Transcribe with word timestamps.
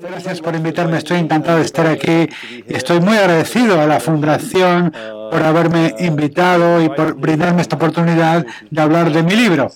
Gracias 0.00 0.40
por 0.40 0.54
invitarme. 0.54 0.98
Estoy 0.98 1.18
encantado 1.18 1.58
de 1.58 1.64
estar 1.64 1.86
aquí. 1.86 2.28
Estoy 2.68 3.00
muy 3.00 3.16
agradecido 3.16 3.80
a 3.80 3.86
la 3.86 4.00
Fundación 4.00 4.92
por 5.30 5.42
haberme 5.42 5.94
invitado 5.98 6.82
y 6.82 6.88
por 6.88 7.14
brindarme 7.14 7.60
esta 7.60 7.76
oportunidad 7.76 8.46
de 8.70 8.80
hablar 8.80 9.12
de 9.12 9.22
mi 9.22 9.36
libro. 9.36 9.70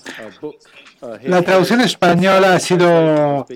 La 1.24 1.42
traducción 1.42 1.80
española 1.82 2.54
ha 2.54 2.60
sido 2.60 3.46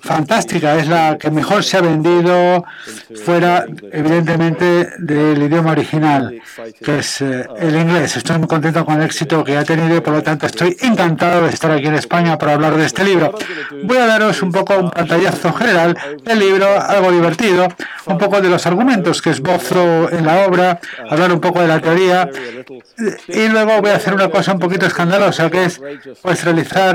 fantástica, 0.00 0.76
es 0.76 0.86
la 0.86 1.16
que 1.18 1.30
mejor 1.30 1.64
se 1.64 1.78
ha 1.78 1.80
vendido 1.80 2.64
fuera, 3.24 3.64
evidentemente, 3.92 4.90
del 4.98 5.42
idioma 5.42 5.72
original, 5.72 6.40
que 6.82 6.98
es 6.98 7.20
eh, 7.22 7.46
el 7.58 7.76
inglés. 7.76 8.16
Estoy 8.16 8.38
muy 8.38 8.48
contento 8.48 8.84
con 8.84 8.96
el 8.96 9.02
éxito 9.04 9.42
que 9.42 9.56
ha 9.56 9.64
tenido 9.64 9.96
y, 9.96 10.00
por 10.00 10.14
lo 10.14 10.22
tanto, 10.22 10.46
estoy 10.46 10.76
encantado 10.80 11.44
de 11.44 11.50
estar 11.50 11.70
aquí 11.70 11.86
en 11.86 11.94
España 11.94 12.36
para 12.36 12.54
hablar 12.54 12.76
de 12.76 12.84
este 12.84 13.02
libro. 13.04 13.34
Voy 13.84 13.96
a 13.96 14.06
daros 14.06 14.42
un 14.42 14.52
poco 14.52 14.76
un 14.76 14.90
pantallazo 14.90 15.52
general 15.52 15.96
del 16.24 16.38
libro, 16.38 16.66
algo 16.80 17.10
divertido, 17.12 17.68
un 18.06 18.18
poco 18.18 18.40
de 18.40 18.50
los 18.50 18.66
argumentos 18.66 19.22
que 19.22 19.30
esbozo 19.30 20.10
en 20.10 20.26
la 20.26 20.46
obra, 20.46 20.80
hablar 21.08 21.32
un 21.32 21.40
poco 21.40 21.60
de 21.60 21.68
la 21.68 21.80
teoría 21.80 22.28
y 23.28 23.48
luego 23.48 23.80
voy 23.80 23.90
a 23.90 23.96
hacer 23.96 24.14
una 24.14 24.28
cosa 24.28 24.52
un 24.52 24.58
poquito 24.58 24.86
escandalosa, 24.86 25.50
que 25.50 25.64
es 25.64 25.80
pues 26.22 26.44
realizar 26.44 26.89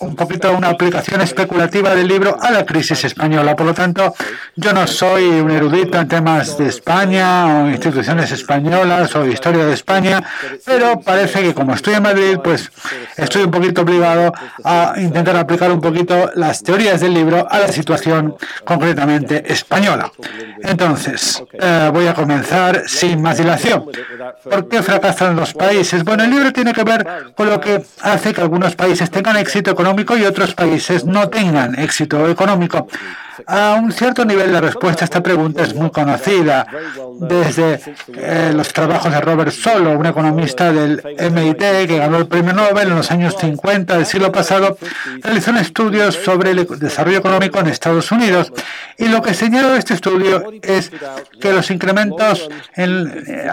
un 0.00 0.16
poquito 0.16 0.52
una 0.52 0.68
aplicación 0.68 1.20
especulativa 1.20 1.94
del 1.94 2.08
libro 2.08 2.36
a 2.40 2.50
la 2.50 2.64
crisis 2.64 3.04
española. 3.04 3.56
Por 3.56 3.66
lo 3.66 3.74
tanto, 3.74 4.14
yo 4.54 4.72
no 4.72 4.86
soy 4.86 5.24
un 5.24 5.50
erudito 5.50 5.98
en 5.98 6.08
temas 6.08 6.58
de 6.58 6.68
España 6.68 7.62
o 7.62 7.68
instituciones 7.68 8.30
españolas 8.32 9.14
o 9.16 9.26
historia 9.26 9.66
de 9.66 9.74
España, 9.74 10.22
pero 10.64 11.00
parece 11.00 11.42
que 11.42 11.54
como 11.54 11.74
estoy 11.74 11.94
en 11.94 12.02
Madrid, 12.02 12.38
pues 12.42 12.70
estoy 13.16 13.44
un 13.44 13.50
poquito 13.50 13.82
obligado 13.82 14.32
a 14.64 14.94
intentar 14.96 15.36
aplicar 15.36 15.70
un 15.70 15.80
poquito 15.80 16.30
las 16.34 16.62
teorías 16.62 17.00
del 17.00 17.14
libro 17.14 17.46
a 17.48 17.58
la 17.58 17.68
situación 17.68 18.36
concretamente 18.64 19.52
española. 19.52 20.10
Entonces, 20.62 21.42
eh, 21.52 21.90
voy 21.92 22.06
a 22.06 22.14
comenzar 22.14 22.84
sin 22.86 23.22
más 23.22 23.38
dilación. 23.38 23.86
¿Por 24.42 24.68
qué 24.68 24.82
fracasan 24.82 25.36
los 25.36 25.52
países? 25.52 26.04
Bueno, 26.04 26.24
el 26.24 26.30
libro 26.30 26.52
tiene 26.52 26.72
que 26.72 26.84
ver 26.84 27.06
con 27.34 27.48
lo 27.48 27.60
que 27.60 27.84
hace 28.02 28.32
que 28.32 28.40
algunos 28.40 28.74
países 28.74 29.10
tengan 29.10 29.35
éxito 29.36 29.70
económico 29.70 30.16
y 30.16 30.24
otros 30.24 30.54
países 30.54 31.04
no 31.04 31.28
tengan 31.28 31.78
éxito 31.78 32.28
económico. 32.28 32.88
A 33.46 33.74
un 33.74 33.92
cierto 33.92 34.24
nivel 34.24 34.52
la 34.52 34.60
respuesta 34.60 35.04
a 35.04 35.06
esta 35.06 35.22
pregunta 35.22 35.62
es 35.62 35.74
muy 35.74 35.90
conocida. 35.90 36.66
Desde 37.20 37.80
eh, 38.14 38.52
los 38.54 38.72
trabajos 38.72 39.12
de 39.12 39.20
Robert 39.20 39.52
Solo, 39.52 39.92
un 39.98 40.06
economista 40.06 40.72
del 40.72 41.02
MIT 41.18 41.58
que 41.86 41.98
ganó 41.98 42.18
el 42.18 42.26
premio 42.26 42.52
Nobel 42.52 42.88
en 42.88 42.96
los 42.96 43.10
años 43.10 43.36
50 43.38 43.96
del 43.96 44.06
siglo 44.06 44.32
pasado, 44.32 44.78
realizó 45.22 45.50
un 45.50 45.58
estudio 45.58 46.10
sobre 46.12 46.52
el 46.52 46.66
desarrollo 46.78 47.18
económico 47.18 47.58
en 47.58 47.66
Estados 47.68 48.10
Unidos. 48.10 48.52
Y 48.96 49.08
lo 49.08 49.20
que 49.20 49.34
señaló 49.34 49.74
este 49.74 49.94
estudio 49.94 50.52
es 50.62 50.90
que 51.40 51.52
los 51.52 51.70
incrementos 51.70 52.48
eh, 52.76 53.48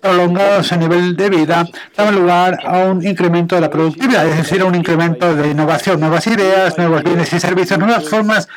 prolongados 0.00 0.72
a 0.72 0.76
nivel 0.76 1.16
de 1.16 1.28
vida 1.28 1.66
daban 1.96 2.14
lugar 2.14 2.58
a 2.64 2.78
un 2.78 3.06
incremento 3.06 3.54
de 3.54 3.60
la 3.60 3.70
productividad, 3.70 4.26
es 4.26 4.36
decir, 4.38 4.62
a 4.62 4.64
un 4.64 4.74
incremento 4.74 5.34
de 5.34 5.50
innovación, 5.50 6.00
nuevas 6.00 6.26
ideas, 6.26 6.78
nuevos 6.78 7.02
bienes 7.02 7.32
y 7.32 7.40
servicios, 7.40 7.78
nuevas 7.78 8.08
formas 8.08 8.48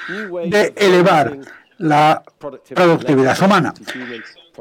de 0.46 0.74
elevar 0.78 1.38
la 1.78 2.24
productividad 2.38 3.42
humana. 3.42 3.74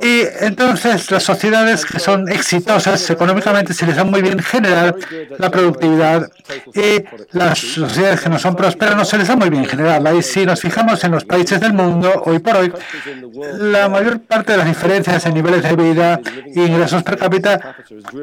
Y 0.03 0.23
entonces 0.41 1.11
las 1.11 1.23
sociedades 1.23 1.85
que 1.85 1.99
son 1.99 2.29
exitosas 2.29 3.11
económicamente 3.11 3.75
se 3.75 3.87
les 3.87 3.97
da 3.97 4.05
muy 4.05 4.23
bien 4.23 4.39
generar 4.39 4.95
la 5.39 5.51
productividad 5.51 6.29
y 6.75 7.05
las 7.33 7.59
sociedades 7.59 8.21
que 8.21 8.29
no 8.29 8.39
son 8.39 8.55
prósperas 8.55 8.97
no 8.97 9.05
se 9.05 9.19
les 9.19 9.29
da 9.29 9.37
muy 9.37 9.51
bien 9.51 9.65
generarla. 9.65 10.15
Y 10.15 10.23
si 10.23 10.47
nos 10.47 10.61
fijamos 10.61 11.03
en 11.05 11.13
los 11.13 11.25
países 11.25 11.61
del 11.61 11.73
mundo, 11.73 12.23
hoy 12.27 12.39
por 12.39 12.57
hoy, 12.57 12.73
la 13.59 13.89
mayor 13.89 14.21
parte 14.21 14.53
de 14.53 14.59
las 14.59 14.67
diferencias 14.67 15.25
en 15.27 15.35
niveles 15.35 15.63
de 15.63 15.77
vida 15.77 16.21
e 16.55 16.61
ingresos 16.61 17.03
per 17.03 17.19
cápita 17.19 17.77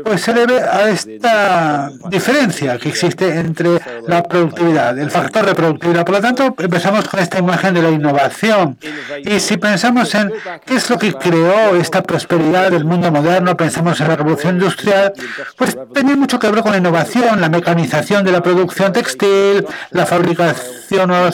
pues 0.04 0.22
se 0.22 0.34
debe 0.34 0.62
a 0.62 0.90
esta 0.90 1.92
diferencia 2.10 2.78
que 2.78 2.90
existe 2.90 3.40
entre 3.40 3.80
la 4.08 4.24
productividad, 4.24 4.98
el 4.98 5.12
factor 5.12 5.46
de 5.46 5.56
productividad. 5.56 6.06
Por 6.06 6.16
lo 6.16 6.22
tanto, 6.22 6.56
empezamos 6.58 7.08
con 7.08 7.20
esta 7.20 7.40
imagen 7.40 7.74
de 7.74 7.82
la 7.82 7.90
innovación. 7.90 8.78
Y 9.24 9.40
si 9.40 9.58
pensamos 9.58 10.14
en 10.16 10.32
qué 10.66 10.76
es 10.76 10.90
lo 10.90 10.98
que 10.98 11.14
creó 11.14 11.65
esta 11.74 12.04
prosperidad 12.04 12.70
del 12.72 12.86
mundo 12.86 13.12
moderno, 13.12 13.58
pensamos 13.58 14.00
en 14.02 14.08
la 14.08 14.16
revolución 14.16 14.56
industrial, 14.56 15.14
pues 15.56 15.78
tenía 15.94 16.16
mucho 16.16 16.38
que 16.38 16.52
ver 16.52 16.62
con 16.62 16.72
la 16.72 16.78
innovación, 16.78 17.42
la 17.42 17.50
mecanización 17.50 18.24
de 18.24 18.32
la 18.32 18.44
producción 18.44 18.94
textil, 18.94 19.66
la 19.92 20.06
fabricación 20.06 21.10
de 21.10 21.32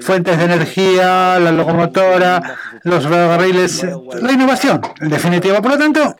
fuentes 0.00 0.38
de 0.38 0.44
energía, 0.44 1.38
la 1.38 1.52
locomotora, 1.52 2.56
los 2.82 3.06
ferrocarriles, 3.06 3.84
la 4.22 4.32
innovación, 4.32 4.80
en 5.00 5.08
definitiva. 5.08 5.60
Por 5.60 5.72
lo 5.72 5.78
tanto, 5.78 6.16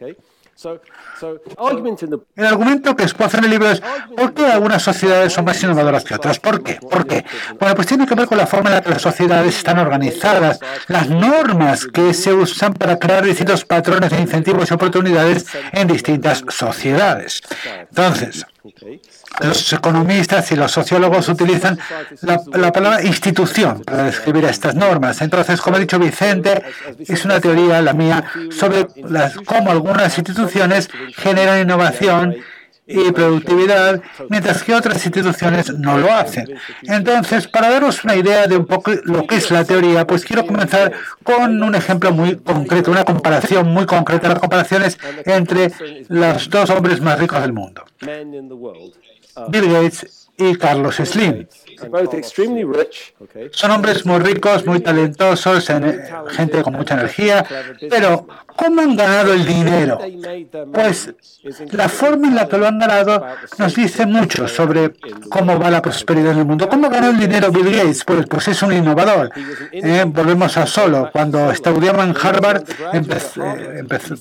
el 2.36 2.46
argumento 2.46 2.96
que 2.96 3.04
expuso 3.04 3.38
en 3.38 3.44
el 3.44 3.50
libro 3.50 3.70
es 3.70 3.82
¿por 4.16 4.34
qué 4.34 4.46
algunas 4.46 4.82
sociedades 4.82 5.32
son 5.32 5.44
más 5.44 5.62
innovadoras 5.62 6.04
que 6.04 6.14
otras? 6.14 6.38
¿Por 6.38 6.62
qué? 6.62 6.74
¿Por 6.74 7.06
qué? 7.06 7.24
Bueno, 7.58 7.74
pues 7.74 7.86
tiene 7.86 8.06
que 8.06 8.14
ver 8.14 8.26
con 8.26 8.38
la 8.38 8.46
forma 8.46 8.70
en 8.70 8.76
la 8.76 8.82
que 8.82 8.90
las 8.90 9.02
sociedades 9.02 9.56
están 9.56 9.78
organizadas, 9.78 10.60
las 10.88 11.08
normas 11.08 11.86
que 11.86 12.12
se 12.14 12.32
usan 12.32 12.74
para 12.74 12.98
crear 12.98 13.24
distintos 13.24 13.64
patrones 13.64 14.10
de 14.10 14.20
incentivos 14.20 14.70
y 14.70 14.74
oportunidades 14.74 15.46
en 15.72 15.88
distintas 15.88 16.44
sociedades. 16.48 17.42
Entonces, 17.88 18.46
los 19.40 19.72
economistas 19.72 20.50
y 20.52 20.56
los 20.56 20.72
sociólogos 20.72 21.28
utilizan 21.28 21.78
la, 22.22 22.72
palabra 22.72 23.02
institución 23.02 23.82
para 23.84 24.04
describir 24.04 24.44
estas 24.44 24.74
normas. 24.74 25.20
Entonces, 25.22 25.60
como 25.60 25.76
ha 25.76 25.80
dicho 25.80 25.98
Vicente, 25.98 26.62
es 26.98 27.24
una 27.24 27.40
teoría, 27.40 27.80
la 27.82 27.92
mía, 27.92 28.24
sobre 28.50 28.86
cómo 29.44 29.70
algunas 29.70 30.16
instituciones 30.18 30.88
generan 31.16 31.60
innovación 31.60 32.36
y 32.86 33.10
productividad, 33.10 34.00
mientras 34.28 34.62
que 34.62 34.72
otras 34.72 35.04
instituciones 35.04 35.74
no 35.74 35.98
lo 35.98 36.12
hacen. 36.12 36.46
Entonces, 36.82 37.48
para 37.48 37.68
daros 37.68 38.04
una 38.04 38.14
idea 38.14 38.46
de 38.46 38.56
un 38.56 38.66
poco 38.66 38.92
lo 39.04 39.26
que 39.26 39.36
es 39.36 39.50
la 39.50 39.64
teoría, 39.64 40.06
pues 40.06 40.24
quiero 40.24 40.46
comenzar 40.46 40.92
con 41.24 41.62
un 41.62 41.74
ejemplo 41.74 42.12
muy 42.12 42.36
concreto, 42.36 42.92
una 42.92 43.04
comparación 43.04 43.68
muy 43.68 43.86
concreta, 43.86 44.28
las 44.28 44.38
comparaciones 44.38 44.98
entre 45.24 45.72
los 46.08 46.48
dos 46.48 46.70
hombres 46.70 47.00
más 47.00 47.18
ricos 47.18 47.40
del 47.40 47.52
mundo. 47.52 47.84
Bill 49.48 49.70
Gates 49.70 50.28
y 50.38 50.54
Carlos 50.56 50.96
Slim. 50.96 51.46
Son 53.50 53.70
hombres 53.70 54.06
muy 54.06 54.18
ricos, 54.20 54.66
muy 54.66 54.80
talentosos, 54.80 55.70
gente 56.30 56.62
con 56.62 56.74
mucha 56.74 56.94
energía, 56.94 57.44
pero 57.90 58.26
¿cómo 58.56 58.82
han 58.82 58.96
ganado 58.96 59.32
el 59.32 59.44
dinero? 59.44 59.98
Pues 60.72 61.12
la 61.70 61.88
forma 61.88 62.28
en 62.28 62.34
la 62.34 62.48
que 62.48 62.58
lo 62.58 62.66
han 62.66 62.78
ganado 62.78 63.24
nos 63.58 63.74
dice 63.74 64.06
mucho 64.06 64.48
sobre 64.48 64.92
cómo 65.30 65.58
va 65.58 65.70
la 65.70 65.82
prosperidad 65.82 66.32
en 66.32 66.38
el 66.38 66.44
mundo. 66.44 66.68
¿Cómo 66.68 66.88
ganó 66.88 67.10
el 67.10 67.18
dinero 67.18 67.50
Bill 67.50 67.70
Gates? 67.70 68.04
Pues, 68.04 68.26
pues 68.26 68.48
es 68.48 68.62
un 68.62 68.72
innovador. 68.72 69.30
Eh, 69.72 70.04
volvemos 70.06 70.56
a 70.56 70.66
solo. 70.66 71.10
Cuando 71.12 71.50
estudiaba 71.50 72.04
en 72.04 72.14
Harvard, 72.16 72.64
empezó, 72.92 73.42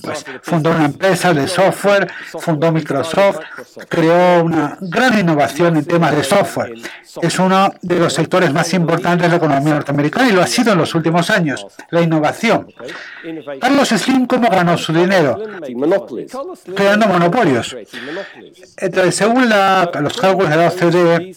pues, 0.01 0.25
fundó 0.41 0.71
una 0.71 0.85
empresa 0.85 1.33
de 1.33 1.47
software, 1.47 2.11
fundó 2.39 2.71
Microsoft, 2.71 3.39
creó 3.89 4.43
una 4.43 4.77
gran 4.81 5.17
innovación 5.19 5.77
en 5.77 5.85
temas 5.85 6.15
de 6.15 6.23
software. 6.23 6.73
Es 7.21 7.39
uno 7.45 7.73
de 7.81 7.99
los 7.99 8.13
sectores 8.13 8.51
más 8.51 8.73
importantes 8.73 9.23
de 9.23 9.29
la 9.29 9.35
economía 9.37 9.75
norteamericana 9.75 10.29
y 10.29 10.33
lo 10.33 10.41
ha 10.41 10.47
sido 10.47 10.73
en 10.73 10.79
los 10.79 10.93
últimos 10.95 11.29
años, 11.29 11.65
la 11.89 12.01
innovación. 12.01 12.67
Carlos 13.59 13.89
Slim, 13.89 14.25
¿cómo 14.25 14.49
ganó 14.49 14.77
su 14.77 14.93
dinero? 14.93 15.41
Creando 16.75 17.07
monopolios. 17.07 17.75
Según 19.11 19.49
los 19.49 20.17
cálculos 20.17 20.49
de 20.49 20.57
la 20.57 20.67
OCDE, 20.67 21.35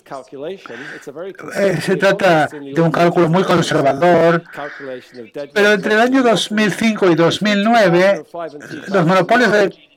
eh, 1.57 1.81
se 1.81 1.97
trata 1.97 2.49
de 2.49 2.81
un 2.81 2.91
cálculo 2.91 3.29
muy 3.29 3.45
conservador, 3.45 4.43
pero 5.53 5.73
entre 5.73 5.95
el 5.95 6.01
año 6.01 6.23
2005 6.23 7.11
y 7.11 7.15
2009, 7.15 8.25
los 8.89 9.07
monopolios 9.07 9.53
de 9.53 9.89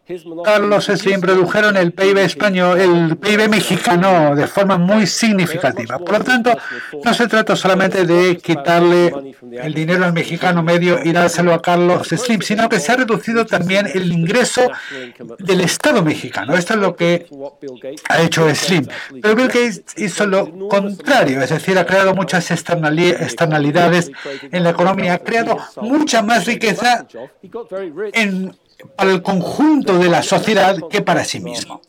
Carlos 0.43 0.85
Slim 0.85 1.21
produjeron 1.21 1.77
el 1.77 1.91
PIB 1.93 2.17
español, 2.19 2.79
el 2.79 3.17
PIB 3.17 3.49
mexicano 3.49 4.35
de 4.35 4.47
forma 4.47 4.77
muy 4.77 5.07
significativa. 5.07 5.97
Por 5.99 6.19
lo 6.19 6.23
tanto, 6.23 6.57
no 7.03 7.13
se 7.13 7.27
trata 7.27 7.55
solamente 7.55 8.05
de 8.05 8.37
quitarle 8.37 9.13
el 9.51 9.73
dinero 9.73 10.05
al 10.05 10.13
mexicano 10.13 10.63
medio 10.63 10.99
y 11.03 11.11
dárselo 11.11 11.53
a 11.53 11.61
Carlos 11.61 12.07
Slim, 12.07 12.41
sino 12.41 12.67
que 12.69 12.79
se 12.79 12.91
ha 12.91 12.95
reducido 12.97 13.45
también 13.45 13.87
el 13.93 14.11
ingreso 14.11 14.61
del 15.39 15.61
Estado 15.61 16.01
mexicano. 16.01 16.55
Esto 16.55 16.73
es 16.73 16.79
lo 16.79 16.95
que 16.95 17.27
ha 18.09 18.21
hecho 18.21 18.53
Slim. 18.53 18.87
Pero 19.21 19.35
Bill 19.35 19.47
Gates 19.47 19.83
hizo 19.97 20.25
lo 20.25 20.67
contrario, 20.67 21.41
es 21.41 21.49
decir, 21.49 21.77
ha 21.77 21.85
creado 21.85 22.13
muchas 22.15 22.49
externalidades 22.51 24.11
en 24.51 24.63
la 24.63 24.71
economía, 24.71 25.13
ha 25.13 25.19
creado 25.19 25.57
mucha 25.81 26.21
más 26.21 26.45
riqueza 26.45 27.05
en 28.13 28.55
para 28.95 29.11
el 29.11 29.21
conjunto 29.21 29.97
de 29.97 30.09
la 30.09 30.23
sociedad 30.23 30.77
que 30.89 31.01
para 31.01 31.23
sí 31.23 31.39
mismo. 31.39 31.81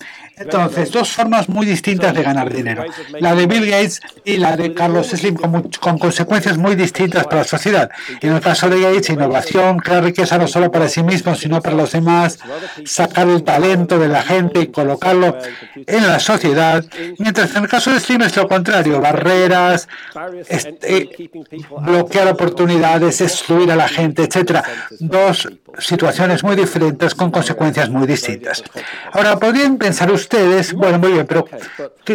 Entonces, 0.43 0.91
dos 0.91 1.11
formas 1.11 1.49
muy 1.49 1.67
distintas 1.67 2.15
de 2.15 2.23
ganar 2.23 2.53
dinero. 2.53 2.85
La 3.21 3.35
de 3.35 3.47
Bill 3.47 3.67
Gates 3.67 4.01
y 4.25 4.37
la 4.37 4.57
de 4.57 4.75
Carlos 4.75 5.09
Slim, 5.09 5.35
con, 5.37 5.63
con, 5.81 5.99
consecuencias 5.99 6.59
muy 6.59 6.75
distintas 6.75 7.25
para 7.25 7.39
la 7.39 7.45
sociedad. 7.45 7.91
En 8.21 8.33
el 8.33 8.41
caso 8.41 8.69
de 8.69 8.81
Gates, 8.81 9.11
innovación, 9.11 9.79
crear 9.79 10.05
riqueza 10.05 10.39
no 10.39 10.49
solo 10.49 10.71
para 10.71 10.89
sí 10.89 11.03
mismo, 11.03 11.35
sino 11.35 11.61
para 11.61 11.77
los 11.77 11.93
demás, 11.93 12.39
sacar 12.85 13.29
el 13.29 13.43
talento 13.45 13.99
de 13.99 14.09
la 14.09 14.23
gente 14.23 14.61
y 14.61 14.67
colocarlo 14.69 15.37
en 15.75 16.07
la 16.07 16.19
sociedad. 16.19 16.85
Mientras 17.19 17.55
en 17.55 17.65
el 17.65 17.69
caso 17.69 17.93
de 17.93 18.01
Slim 18.01 18.23
es 18.23 18.37
lo 18.37 18.49
contrario, 18.49 19.01
barreras, 19.01 19.89
este, 20.49 21.31
bloquear 21.81 22.29
oportunidades, 22.29 23.21
excluir 23.21 23.71
a 23.71 23.77
la 23.77 23.89
gente, 23.89 24.25
etcétera. 24.25 24.63
Dos 25.01 25.49
situaciones 25.79 26.43
muy 26.43 26.57
diferentes 26.57 27.15
con 27.15 27.31
consecuencias 27.31 27.89
muy 27.89 28.07
distintas. 28.07 28.63
Ahora, 29.13 29.39
podrían 29.39 29.79
pensar 29.79 30.11
ustedes, 30.11 30.32
bueno, 30.75 30.99
muy 30.99 31.13
bien, 31.13 31.27
pero 31.27 31.47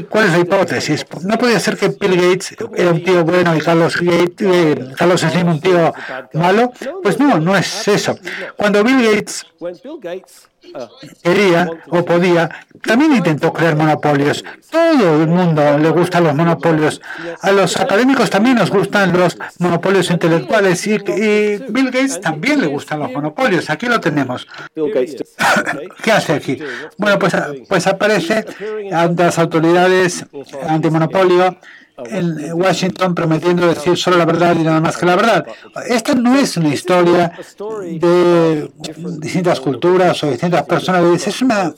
¿cuál 0.09 0.25
es 0.25 0.31
la 0.31 0.39
hipótesis? 0.39 1.05
¿No 1.23 1.37
podría 1.37 1.59
ser 1.59 1.77
que 1.77 1.89
Bill 1.89 2.15
Gates 2.15 2.55
era 2.75 2.91
un 2.91 3.03
tío 3.03 3.23
bueno 3.23 3.55
y 3.55 3.59
Carlos, 3.59 3.97
Gates, 3.99 4.47
eh, 4.47 4.93
Carlos 4.97 5.21
Slim 5.21 5.47
un 5.47 5.61
tío 5.61 5.93
malo? 6.33 6.71
Pues 7.03 7.19
no, 7.19 7.39
no 7.39 7.55
es 7.55 7.87
eso. 7.87 8.17
Cuando 8.55 8.83
Bill 8.83 9.03
Gates 9.03 9.45
quería 11.23 11.69
o 11.89 12.03
podía, 12.03 12.49
también 12.83 13.15
intentó 13.15 13.51
crear 13.53 13.75
monopolios. 13.75 14.43
Todo 14.69 15.21
el 15.21 15.27
mundo 15.27 15.77
le 15.77 15.89
gustan 15.89 16.23
los 16.23 16.35
monopolios. 16.35 17.01
A 17.41 17.51
los 17.51 17.77
académicos 17.77 18.29
también 18.29 18.57
nos 18.57 18.69
gustan 18.69 19.17
los 19.17 19.37
monopolios 19.59 20.09
intelectuales 20.09 20.85
y, 20.87 20.95
y 20.95 21.57
Bill 21.69 21.91
Gates 21.91 22.21
también 22.21 22.61
le 22.61 22.67
gustan 22.67 22.99
los 22.99 23.11
monopolios. 23.11 23.69
Aquí 23.69 23.87
lo 23.87 23.99
tenemos. 23.99 24.47
¿Qué 26.03 26.11
hace 26.11 26.33
aquí? 26.33 26.59
Bueno, 26.97 27.19
pues, 27.19 27.35
pues 27.67 27.87
aparece 27.87 28.45
las 28.89 29.39
autoridades 29.39 30.25
antimonopolio 30.67 31.57
en 32.05 32.53
Washington 32.53 33.15
prometiendo 33.15 33.67
decir 33.67 33.97
solo 33.97 34.17
la 34.17 34.25
verdad 34.25 34.55
y 34.55 34.63
nada 34.63 34.79
más 34.79 34.97
que 34.97 35.05
la 35.05 35.15
verdad. 35.15 35.45
Esta 35.87 36.13
no 36.13 36.37
es 36.37 36.55
una 36.57 36.73
historia 36.73 37.31
de 37.81 38.69
distintas 39.19 39.59
culturas 39.59 40.23
o 40.23 40.29
distintas 40.29 40.63
personalidades, 40.63 41.27
es 41.27 41.41
una 41.41 41.73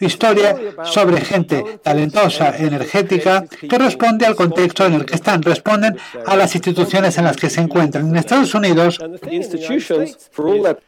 historia 0.00 0.56
sobre 0.84 1.20
gente 1.20 1.78
talentosa, 1.82 2.56
energética, 2.56 3.44
que 3.46 3.78
responde 3.78 4.26
al 4.26 4.34
contexto 4.34 4.86
en 4.86 4.94
el 4.94 5.04
que 5.04 5.14
están, 5.14 5.42
responden 5.42 5.96
a 6.26 6.36
las 6.36 6.54
instituciones 6.54 7.16
en 7.18 7.24
las 7.24 7.36
que 7.36 7.48
se 7.48 7.60
encuentran. 7.60 8.08
En 8.08 8.16
Estados 8.16 8.54
Unidos, 8.54 8.98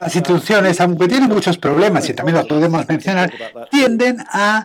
las 0.01 0.15
instituciones, 0.17 0.81
aunque 0.81 1.09
tienen 1.09 1.29
muchos 1.29 1.59
problemas, 1.59 2.09
y 2.09 2.15
también 2.15 2.39
los 2.39 2.47
podemos 2.47 2.89
mencionar, 2.89 3.33
tienden 3.71 4.19
a 4.33 4.65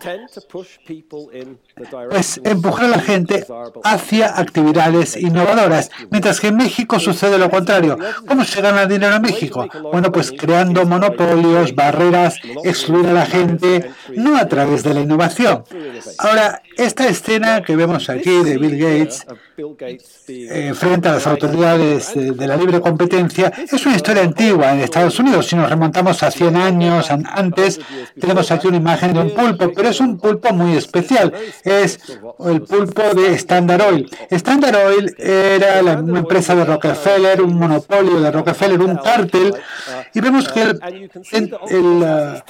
pues, 2.10 2.40
empujar 2.44 2.86
a 2.86 2.90
la 2.90 3.00
gente 3.00 3.46
hacia 3.84 4.38
actividades 4.38 5.16
innovadoras, 5.16 5.92
mientras 6.10 6.40
que 6.40 6.48
en 6.48 6.58
México 6.58 7.00
sucede 7.00 7.38
lo 7.38 7.50
contrario. 7.50 7.98
¿Cómo 8.28 8.44
se 8.44 8.62
gana 8.62 8.86
dinero 8.86 9.16
en 9.16 9.22
México? 9.22 9.68
Bueno, 9.92 10.12
pues 10.12 10.32
creando 10.32 10.86
monopolios, 10.86 11.76
barreras, 11.76 12.36
excluir 12.64 13.08
a 13.08 13.14
la 13.14 13.26
gente, 13.26 13.92
no 14.16 14.38
a 14.38 14.48
través 14.48 14.84
de 14.84 14.94
la 14.94 15.02
innovación. 15.02 15.64
Ahora, 16.18 16.62
esta 16.78 17.08
escena 17.08 17.62
que 17.62 17.76
vemos 17.76 18.10
aquí 18.10 18.44
de 18.44 18.58
Bill 18.58 18.78
Gates 18.78 19.26
eh, 20.28 20.74
frente 20.74 21.10
a 21.10 21.14
las 21.14 21.28
autoridades 21.28 22.14
de, 22.16 22.48
la 22.48 22.56
libre 22.56 22.80
competencia 22.80 23.52
es 23.72 23.86
una 23.86 23.96
historia 23.96 24.24
antigua 24.24 24.72
en 24.72 24.80
Estados 24.80 25.20
Unidos. 25.20 25.48
Si 25.48 25.56
nos 25.56 25.70
remontamos 25.70 26.24
a 26.24 26.32
100 26.32 26.56
años 26.56 27.10
antes, 27.12 27.80
tenemos 28.20 28.52
aquí 28.52 28.68
una 28.68 28.78
imagen 28.78 29.14
de 29.14 29.20
un 29.20 29.32
pulpo, 29.32 29.72
pero 29.76 29.90
es 29.90 30.00
un 30.00 30.18
pulpo 30.18 30.54
muy 30.54 30.78
especial. 30.78 31.34
Es 31.70 32.00
el 32.40 32.62
pulpo 32.64 33.04
de 33.14 33.34
Standard 33.36 33.82
Oil. 33.82 34.10
Standard 34.32 34.76
Oil 34.88 35.16
era 35.20 35.82
la, 35.84 36.00
una 36.00 36.20
empresa 36.20 36.56
de 36.56 36.66
Rockefeller, 36.66 37.42
un 37.44 37.60
monopolio 37.60 38.20
de 38.20 38.32
Rockefeller, 38.32 38.82
un 38.82 38.98
cártel, 38.98 39.54
y 40.14 40.20
vemos 40.20 40.50
que 40.50 40.62
el, 40.64 40.80
el, 41.70 42.44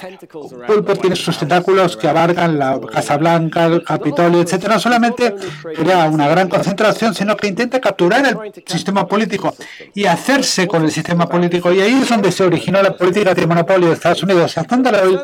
pulpo 0.66 0.96
tiene 0.96 1.16
sus 1.16 1.38
tentáculos 1.38 1.98
que 1.98 2.08
abarcan 2.08 2.58
la 2.58 2.80
Casa 2.80 3.18
Blanca, 3.18 3.66
el 3.66 3.84
Capitolio, 3.84 4.40
etcétera. 4.40 4.74
No 4.74 4.80
solamente 4.80 5.34
crea 5.76 6.08
una 6.08 6.26
gran 6.28 6.48
concentración, 6.48 7.14
sino 7.14 7.36
que 7.36 7.48
intenta 7.48 7.78
capturar 7.78 8.24
el 8.26 8.52
sistema 8.64 9.06
político 9.06 9.54
y 9.94 10.06
hacerse 10.06 10.66
con 10.66 10.84
el 10.84 10.90
sistema 10.90 11.28
político. 11.28 11.70
Y 11.72 11.80
ahí 11.80 12.00
es 12.02 12.08
donde 12.08 12.32
se 12.32 12.44
originó 12.44 12.82
la 12.82 12.96
política 12.96 13.34
de 13.34 13.46
monopolio 13.46 13.88
de 13.88 13.94
Estados 13.94 14.22
Unidos. 14.22 14.56
Standard 14.56 15.04
Oil 15.04 15.20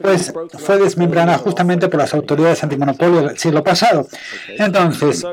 pues, 0.00 0.32
fue 0.58 0.78
desmembrada 0.78 1.36
justamente 1.36 1.88
por 1.88 2.00
las 2.00 2.14
autoridades 2.14 2.62
antimonopolio 2.62 3.33
del 3.34 3.38
siglo 3.38 3.62
pasado. 3.62 4.06
Entonces, 4.48 5.24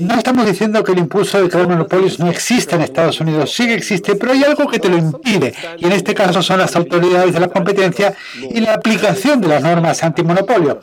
no 0.00 0.14
estamos 0.16 0.46
diciendo 0.46 0.82
que 0.82 0.92
el 0.92 0.98
impulso 0.98 1.40
de 1.42 1.48
crear 1.48 1.68
monopolios 1.68 2.18
no 2.18 2.28
existe 2.28 2.74
en 2.74 2.82
Estados 2.82 3.20
Unidos, 3.20 3.52
sí 3.52 3.66
que 3.66 3.74
existe, 3.74 4.16
pero 4.16 4.32
hay 4.32 4.42
algo 4.44 4.66
que 4.66 4.78
te 4.78 4.88
lo 4.88 4.96
impide, 4.96 5.54
y 5.78 5.86
en 5.86 5.92
este 5.92 6.14
caso 6.14 6.42
son 6.42 6.58
las 6.58 6.74
autoridades 6.74 7.34
de 7.34 7.40
la 7.40 7.48
competencia 7.48 8.14
y 8.34 8.60
la 8.60 8.74
aplicación 8.74 9.40
de 9.40 9.48
las 9.48 9.62
normas 9.62 10.02
antimonopolio. 10.02 10.80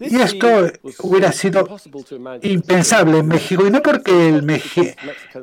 Y 0.00 0.20
esto 0.20 0.70
hubiera 1.00 1.32
sido 1.32 1.66
impensable 2.42 3.18
en 3.18 3.26
México, 3.26 3.66
y 3.66 3.70
no 3.70 3.82
porque, 3.82 4.28
el, 4.28 4.62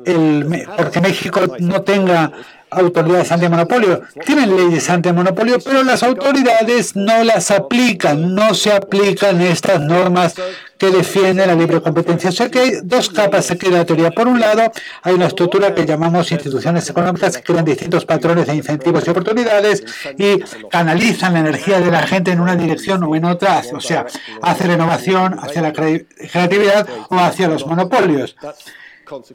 el, 0.06 0.66
porque 0.76 1.00
México 1.00 1.40
no 1.58 1.82
tenga 1.82 2.32
autoridades 2.70 3.32
antimonopolio. 3.32 4.02
Tienen 4.24 4.56
leyes 4.56 4.88
antimonopolio, 4.90 5.58
pero 5.64 5.82
las 5.82 6.02
autoridades 6.02 6.96
no 6.96 7.24
las 7.24 7.50
aplican, 7.50 8.34
no 8.34 8.54
se 8.54 8.72
aplican 8.72 9.40
estas 9.40 9.80
normas 9.80 10.34
que 10.78 10.90
defienden 10.90 11.48
la 11.48 11.54
libre 11.54 11.80
competencia. 11.80 12.30
O 12.30 12.32
sea 12.32 12.50
que 12.50 12.58
hay 12.58 12.72
dos 12.82 13.08
capas 13.08 13.50
aquí 13.50 13.70
de 13.70 13.78
la 13.78 13.84
teoría. 13.84 14.10
Por 14.10 14.28
un 14.28 14.40
lado, 14.40 14.70
hay 15.02 15.14
una 15.14 15.26
estructura 15.26 15.74
que 15.74 15.86
llamamos 15.86 16.30
instituciones 16.32 16.88
económicas 16.88 17.36
que 17.36 17.42
crean 17.42 17.64
distintos 17.64 18.04
patrones 18.04 18.46
de 18.46 18.56
incentivos 18.56 19.06
y 19.06 19.10
oportunidades 19.10 19.84
y 20.18 20.40
canalizan 20.68 21.34
la 21.34 21.40
energía 21.40 21.80
de 21.80 21.90
la 21.90 22.06
gente 22.06 22.32
en 22.32 22.40
una 22.40 22.56
dirección 22.56 23.02
o 23.04 23.16
en 23.16 23.24
otra, 23.24 23.62
o 23.72 23.80
sea, 23.80 24.06
hacia 24.42 24.66
la 24.66 24.74
innovación, 24.74 25.38
hacia 25.40 25.62
la 25.62 25.72
creatividad 25.72 26.86
o 27.08 27.16
hacia 27.16 27.48
los 27.48 27.66
monopolios. 27.66 28.36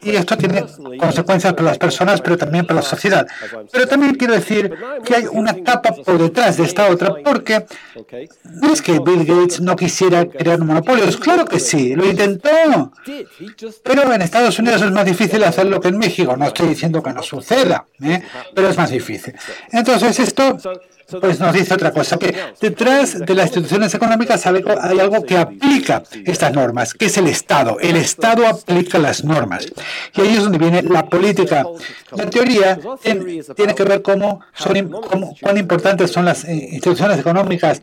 Y 0.02 0.16
esto 0.16 0.38
tiene 0.38 0.66
consecuencias 0.98 1.54
para 1.54 1.70
las 1.70 1.78
personas, 1.78 2.22
pero 2.22 2.38
también 2.38 2.66
para 2.66 2.82
la 2.82 2.86
sociedad. 2.86 3.28
Pero 3.72 3.88
también 3.88 4.16
quiero 4.16 4.34
decir 4.34 4.74
que 5.06 5.16
hay 5.16 5.26
una 5.32 5.54
capa 5.64 5.94
por 5.94 6.18
detrás 6.18 6.58
de 6.58 6.64
esta 6.64 6.90
otra, 6.90 7.16
porque 7.24 7.66
no 8.46 8.74
es 8.74 8.82
que 8.82 9.00
Bill 9.00 9.26
Gates 9.26 9.62
no 9.62 9.76
quisiera 9.76 10.26
crear 10.26 10.60
un 10.60 10.68
monopolio, 10.68 11.06
claro 11.20 11.46
que 11.46 11.60
sí, 11.60 11.96
lo 11.96 12.06
intentó. 12.06 12.92
Pero 13.84 14.14
en 14.14 14.22
Estados 14.22 14.58
Unidos 14.60 14.82
es 14.82 14.92
más 14.92 15.06
difícil 15.06 15.44
hacerlo 15.44 15.80
que 15.80 15.90
en 15.90 15.98
México. 15.98 16.36
No 16.36 16.46
estoy 16.46 16.70
diciendo 16.70 17.02
que 17.02 17.14
no 17.14 17.22
suceda, 17.24 17.86
¿eh? 18.04 18.22
pero 18.54 18.70
es 18.70 18.78
más 18.78 18.90
difícil. 18.90 19.34
Entonces 19.72 20.20
esto 20.20 20.58
pues 21.20 21.40
nos 21.40 21.54
dice 21.54 21.74
otra 21.74 21.92
cosa, 21.92 22.18
que 22.18 22.36
detrás 22.60 23.20
de 23.20 23.36
las 23.36 23.48
instituciones 23.48 23.94
económicas 23.94 24.46
hay 24.46 24.64
algo 25.00 25.24
que 25.24 25.38
aplica 25.38 26.04
estas 26.26 26.54
normas, 26.54 26.94
que 26.94 27.06
es 27.06 27.18
el 27.18 27.28
Estado. 27.28 27.78
El 27.80 27.98
Estado 27.98 28.48
aplica 28.48 28.98
las 29.00 29.24
normas. 29.24 29.68
Y 30.16 30.22
ahí 30.22 30.36
es 30.36 30.44
donde 30.44 30.58
viene 30.58 30.82
la 30.84 31.06
política. 31.06 31.66
La 32.12 32.30
teoría 32.30 32.80
tiene 33.56 33.76
que 33.76 33.84
ver 33.84 34.02
cómo 34.02 34.42
son, 34.54 34.90
cómo, 34.90 35.36
cuán 35.42 35.58
importantes 35.58 36.12
son 36.12 36.26
las 36.26 36.46
eh, 36.46 36.70
instituciones 36.72 37.20
económicas 37.20 37.82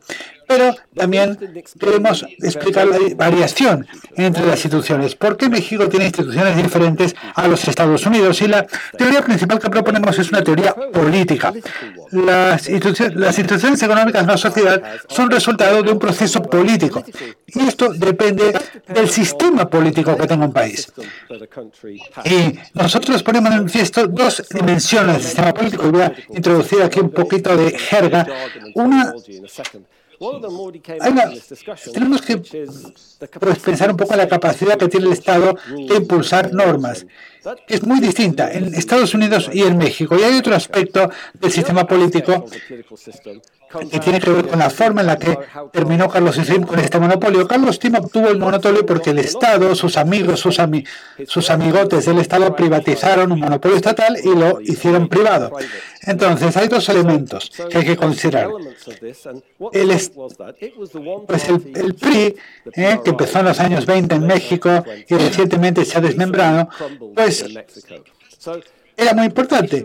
pero 0.48 0.74
también 0.96 1.38
queremos 1.78 2.26
explicar 2.42 2.88
la 2.88 2.98
variación 3.14 3.86
entre 4.16 4.46
las 4.46 4.64
instituciones. 4.64 5.14
¿Por 5.14 5.36
qué 5.36 5.50
México 5.50 5.88
tiene 5.90 6.06
instituciones 6.06 6.56
diferentes 6.56 7.14
a 7.34 7.46
los 7.46 7.68
Estados 7.68 8.06
Unidos? 8.06 8.40
Y 8.40 8.48
la 8.48 8.66
teoría 8.96 9.22
principal 9.22 9.58
que 9.58 9.68
proponemos 9.68 10.18
es 10.18 10.30
una 10.30 10.42
teoría 10.42 10.74
política. 10.74 11.52
Las 12.12 12.66
instituciones, 12.68 13.17
las 13.18 13.38
instituciones 13.38 13.82
económicas 13.82 14.26
de 14.26 14.32
la 14.32 14.38
sociedad 14.38 14.82
son 15.08 15.30
resultado 15.30 15.82
de 15.82 15.92
un 15.92 15.98
proceso 15.98 16.42
político. 16.42 17.04
Y 17.46 17.60
esto 17.60 17.92
depende 17.92 18.58
del 18.86 19.08
sistema 19.08 19.68
político 19.68 20.16
que 20.16 20.26
tenga 20.26 20.46
un 20.46 20.52
país. 20.52 20.92
Y 22.24 22.58
nosotros 22.74 23.22
ponemos 23.22 23.50
en 23.50 23.58
manifiesto 23.58 24.06
dos 24.06 24.44
dimensiones 24.50 25.14
del 25.14 25.22
sistema 25.22 25.52
político. 25.52 25.90
Voy 25.90 26.02
a 26.02 26.12
introducir 26.30 26.82
aquí 26.82 27.00
un 27.00 27.10
poquito 27.10 27.56
de 27.56 27.76
jerga. 27.78 28.26
Una 28.74 29.12
tenemos 31.92 32.22
que 32.22 32.36
pues, 33.40 33.58
pensar 33.60 33.90
un 33.90 33.96
poco 33.96 34.12
en 34.14 34.18
la 34.18 34.28
capacidad 34.28 34.76
que 34.76 34.88
tiene 34.88 35.06
el 35.06 35.12
Estado 35.12 35.56
de 35.68 35.96
impulsar 35.96 36.52
normas. 36.52 37.06
Es 37.68 37.84
muy 37.84 38.00
distinta 38.00 38.52
en 38.52 38.74
Estados 38.74 39.14
Unidos 39.14 39.48
y 39.52 39.62
en 39.62 39.78
México. 39.78 40.16
Y 40.18 40.22
hay 40.22 40.36
otro 40.38 40.54
aspecto 40.54 41.10
del 41.34 41.52
sistema 41.52 41.86
político 41.86 42.44
que 43.90 43.98
tiene 43.98 44.20
que 44.20 44.30
ver 44.30 44.46
con 44.48 44.58
la 44.58 44.70
forma 44.70 45.02
en 45.02 45.06
la 45.08 45.18
que 45.18 45.38
terminó 45.72 46.08
Carlos 46.08 46.36
Slim 46.36 46.62
con 46.62 46.78
este 46.78 46.98
monopolio. 46.98 47.46
Carlos 47.46 47.76
Slim 47.76 47.96
obtuvo 47.96 48.28
el 48.28 48.38
monopolio 48.38 48.84
porque 48.86 49.10
el 49.10 49.18
Estado, 49.18 49.74
sus 49.74 49.96
amigos, 49.96 50.40
sus, 50.40 50.58
sus 51.26 51.50
amigotes 51.50 52.06
del 52.06 52.18
Estado 52.18 52.54
privatizaron 52.54 53.32
un 53.32 53.40
monopolio 53.40 53.76
estatal 53.76 54.16
y 54.22 54.34
lo 54.34 54.60
hicieron 54.60 55.08
privado. 55.08 55.52
Entonces, 56.02 56.56
hay 56.56 56.68
dos 56.68 56.88
elementos 56.88 57.50
que 57.70 57.78
hay 57.78 57.84
que 57.84 57.96
considerar. 57.96 58.48
El, 59.72 59.88
pues 61.26 61.48
el, 61.48 61.94
PRI, 61.94 62.36
eh, 62.74 63.00
que 63.04 63.10
empezó 63.10 63.40
en 63.40 63.44
los 63.46 63.60
años 63.60 63.84
20 63.84 64.14
en 64.14 64.26
México 64.26 64.84
y 65.06 65.14
recientemente 65.14 65.84
se 65.84 65.98
ha 65.98 66.00
desmembrado, 66.00 66.68
pues 67.14 67.44
era 68.98 69.14
muy 69.14 69.26
importante. 69.26 69.84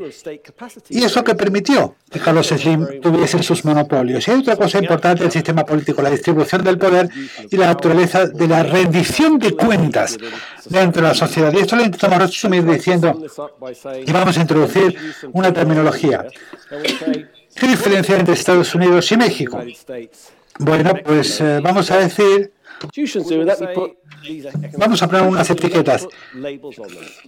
Y 0.89 1.03
eso 1.03 1.23
que 1.23 1.35
permitió 1.35 1.95
que 2.09 2.19
Carlos 2.19 2.47
Slim 2.47 2.99
tuviese 2.99 3.43
sus 3.43 3.63
monopolios. 3.63 4.27
Y 4.27 4.31
hay 4.31 4.39
otra 4.39 4.55
cosa 4.55 4.79
importante 4.79 5.21
del 5.21 5.31
sistema 5.31 5.63
político, 5.63 6.01
la 6.01 6.09
distribución 6.09 6.63
del 6.63 6.79
poder 6.79 7.07
y 7.49 7.55
la 7.55 7.67
naturaleza 7.67 8.25
de 8.25 8.47
la 8.47 8.63
rendición 8.63 9.37
de 9.37 9.55
cuentas 9.55 10.17
dentro 10.65 11.03
de 11.03 11.09
la 11.09 11.13
sociedad. 11.13 11.53
Y 11.53 11.59
esto 11.59 11.75
lo 11.75 11.83
intentamos 11.83 12.17
resumir 12.17 12.65
diciendo, 12.65 13.23
y 14.03 14.11
vamos 14.11 14.35
a 14.35 14.41
introducir 14.41 14.97
una 15.31 15.53
terminología. 15.53 16.25
¿Qué 17.55 17.67
diferencia 17.67 18.17
entre 18.17 18.33
Estados 18.33 18.73
Unidos 18.73 19.11
y 19.11 19.17
México? 19.17 19.61
Bueno, 20.57 20.93
pues 21.05 21.39
eh, 21.39 21.59
vamos 21.61 21.89
a 21.91 21.97
decir 21.97 22.51
Vamos 24.77 25.01
a 25.01 25.07
poner 25.07 25.23
unas 25.23 25.49
etiquetas. 25.49 26.07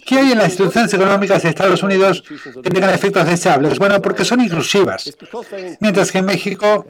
¿Qué 0.06 0.18
hay 0.18 0.32
en 0.32 0.38
las 0.38 0.50
instituciones 0.50 0.94
económicas 0.94 1.44
de 1.44 1.50
Estados 1.50 1.82
Unidos 1.84 2.24
que 2.64 2.70
tengan 2.70 2.94
efectos 2.94 3.26
deseables? 3.28 3.80
Bueno, 3.80 4.02
porque 4.02 4.26
son 4.26 4.42
inclusivas. 4.42 5.16
Mientras 5.80 6.12
que 6.12 6.20
en 6.20 6.26
México 6.26 6.86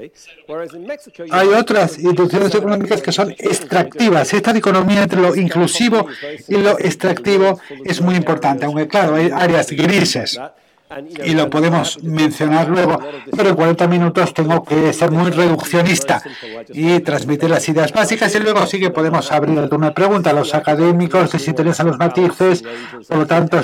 hay 1.31 1.47
otras 1.47 1.97
instituciones 1.97 2.53
económicas 2.53 3.01
que 3.01 3.11
son 3.11 3.31
extractivas. 3.31 4.33
Esta 4.33 4.53
dicotomía 4.53 5.03
entre 5.03 5.21
lo 5.21 5.35
inclusivo 5.35 6.07
y 6.47 6.57
lo 6.57 6.77
extractivo 6.79 7.59
es 7.83 8.01
muy 8.01 8.15
importante, 8.15 8.65
aunque 8.65 8.87
claro, 8.87 9.15
hay 9.15 9.29
áreas 9.31 9.71
grises 9.71 10.39
y 11.23 11.33
lo 11.33 11.49
podemos 11.49 12.01
mencionar 12.03 12.69
luego, 12.69 12.99
pero 13.35 13.49
en 13.49 13.55
40 13.55 13.87
minutos 13.87 14.33
tengo 14.35 14.63
que 14.63 14.93
ser 14.93 15.09
muy 15.09 15.31
reduccionista 15.31 16.21
y 16.69 16.99
transmitir 16.99 17.49
las 17.49 17.67
ideas 17.67 17.91
básicas 17.91 18.33
y 18.35 18.39
luego 18.39 18.65
sí 18.67 18.79
que 18.79 18.91
podemos 18.91 19.31
abrir 19.31 19.57
alguna 19.57 19.93
pregunta. 19.93 20.31
Los 20.31 20.53
académicos 20.53 21.33
les 21.33 21.47
interesan 21.47 21.87
los 21.87 21.97
matices, 21.97 22.63
por 23.07 23.17
lo 23.17 23.25
tanto, 23.25 23.61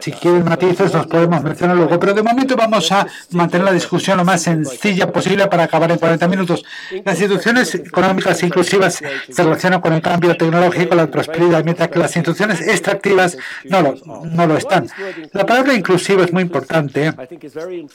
si 0.00 0.12
quieren 0.12 0.44
matices 0.44 0.94
los 0.94 1.06
podemos 1.06 1.42
mencionar 1.42 1.76
luego, 1.76 2.00
pero 2.00 2.14
de 2.14 2.22
momento 2.22 2.56
vamos 2.56 2.90
a 2.90 3.06
mantener 3.32 3.66
la 3.66 3.72
discusión 3.72 4.16
lo 4.16 4.24
más 4.24 4.42
sencilla 4.42 5.12
posible 5.12 5.46
para 5.48 5.64
acabar 5.64 5.90
en 5.90 5.98
40 5.98 6.26
minutos. 6.26 6.64
Las 7.04 7.20
instituciones 7.20 7.74
económicas 7.74 8.42
inclusivas 8.42 8.94
se 8.94 9.42
relacionan 9.42 9.82
con 9.82 9.92
el 9.92 10.00
cambio 10.00 10.34
tecnológico, 10.38 10.94
la 10.94 11.06
prosperidad, 11.06 11.64
mientras 11.64 11.88
que 11.88 11.98
las 11.98 12.16
instituciones 12.16 12.62
extractivas 12.62 13.36
no 13.64 13.82
lo, 13.82 13.94
no 14.24 14.46
lo 14.46 14.56
están. 14.56 14.88
La 15.32 15.44
palabra 15.44 15.74
inclusiva 15.74 16.24
es 16.24 16.32
muy 16.32 16.42
importante 16.42 16.61